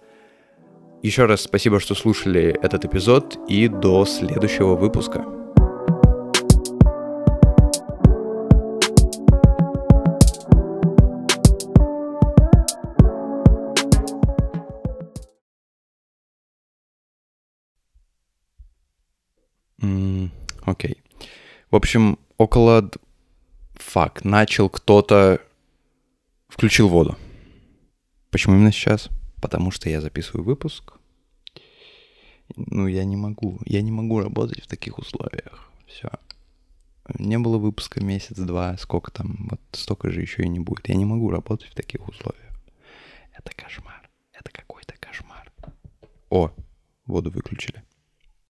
Еще 1.04 1.26
раз 1.26 1.41
спасибо, 1.41 1.80
что 1.80 1.93
слушали 1.93 2.58
этот 2.63 2.84
эпизод, 2.86 3.38
и 3.48 3.67
до 3.67 4.06
следующего 4.06 4.76
выпуска. 4.76 5.47
Общем, 21.78 22.20
около... 22.38 22.90
Фак, 23.76 24.24
начал 24.24 24.70
кто-то... 24.70 25.42
Включил 26.48 26.88
воду. 26.90 27.18
Почему 28.32 28.56
именно 28.56 28.72
сейчас? 28.72 29.10
Потому 29.42 29.72
что 29.72 29.90
я 29.90 30.02
записываю 30.02 30.44
выпуск. 30.44 30.94
Ну, 32.56 32.88
я 32.88 33.04
не 33.04 33.16
могу. 33.16 33.60
Я 33.66 33.82
не 33.82 33.92
могу 33.92 34.20
работать 34.20 34.63
в 34.63 34.68
таких 34.68 34.98
условиях. 34.98 35.70
Все. 35.86 36.10
Не 37.20 37.38
было 37.38 37.58
выпуска 37.58 38.04
месяц-два, 38.04 38.78
сколько 38.78 39.12
там, 39.12 39.48
вот 39.50 39.62
столько 39.72 40.10
же 40.12 40.22
еще 40.22 40.44
и 40.44 40.50
не 40.50 40.60
будет. 40.60 40.90
Я 40.90 40.96
не 40.96 41.06
могу 41.06 41.30
работать 41.30 41.70
в 41.70 41.76
таких 41.76 42.08
условиях. 42.08 42.54
Это 43.32 43.52
кошмар. 43.56 44.10
Это 44.34 44.52
какой-то 44.52 44.96
кошмар. 45.00 45.52
О, 46.30 46.52
воду 47.06 47.32
выключили. 47.32 47.84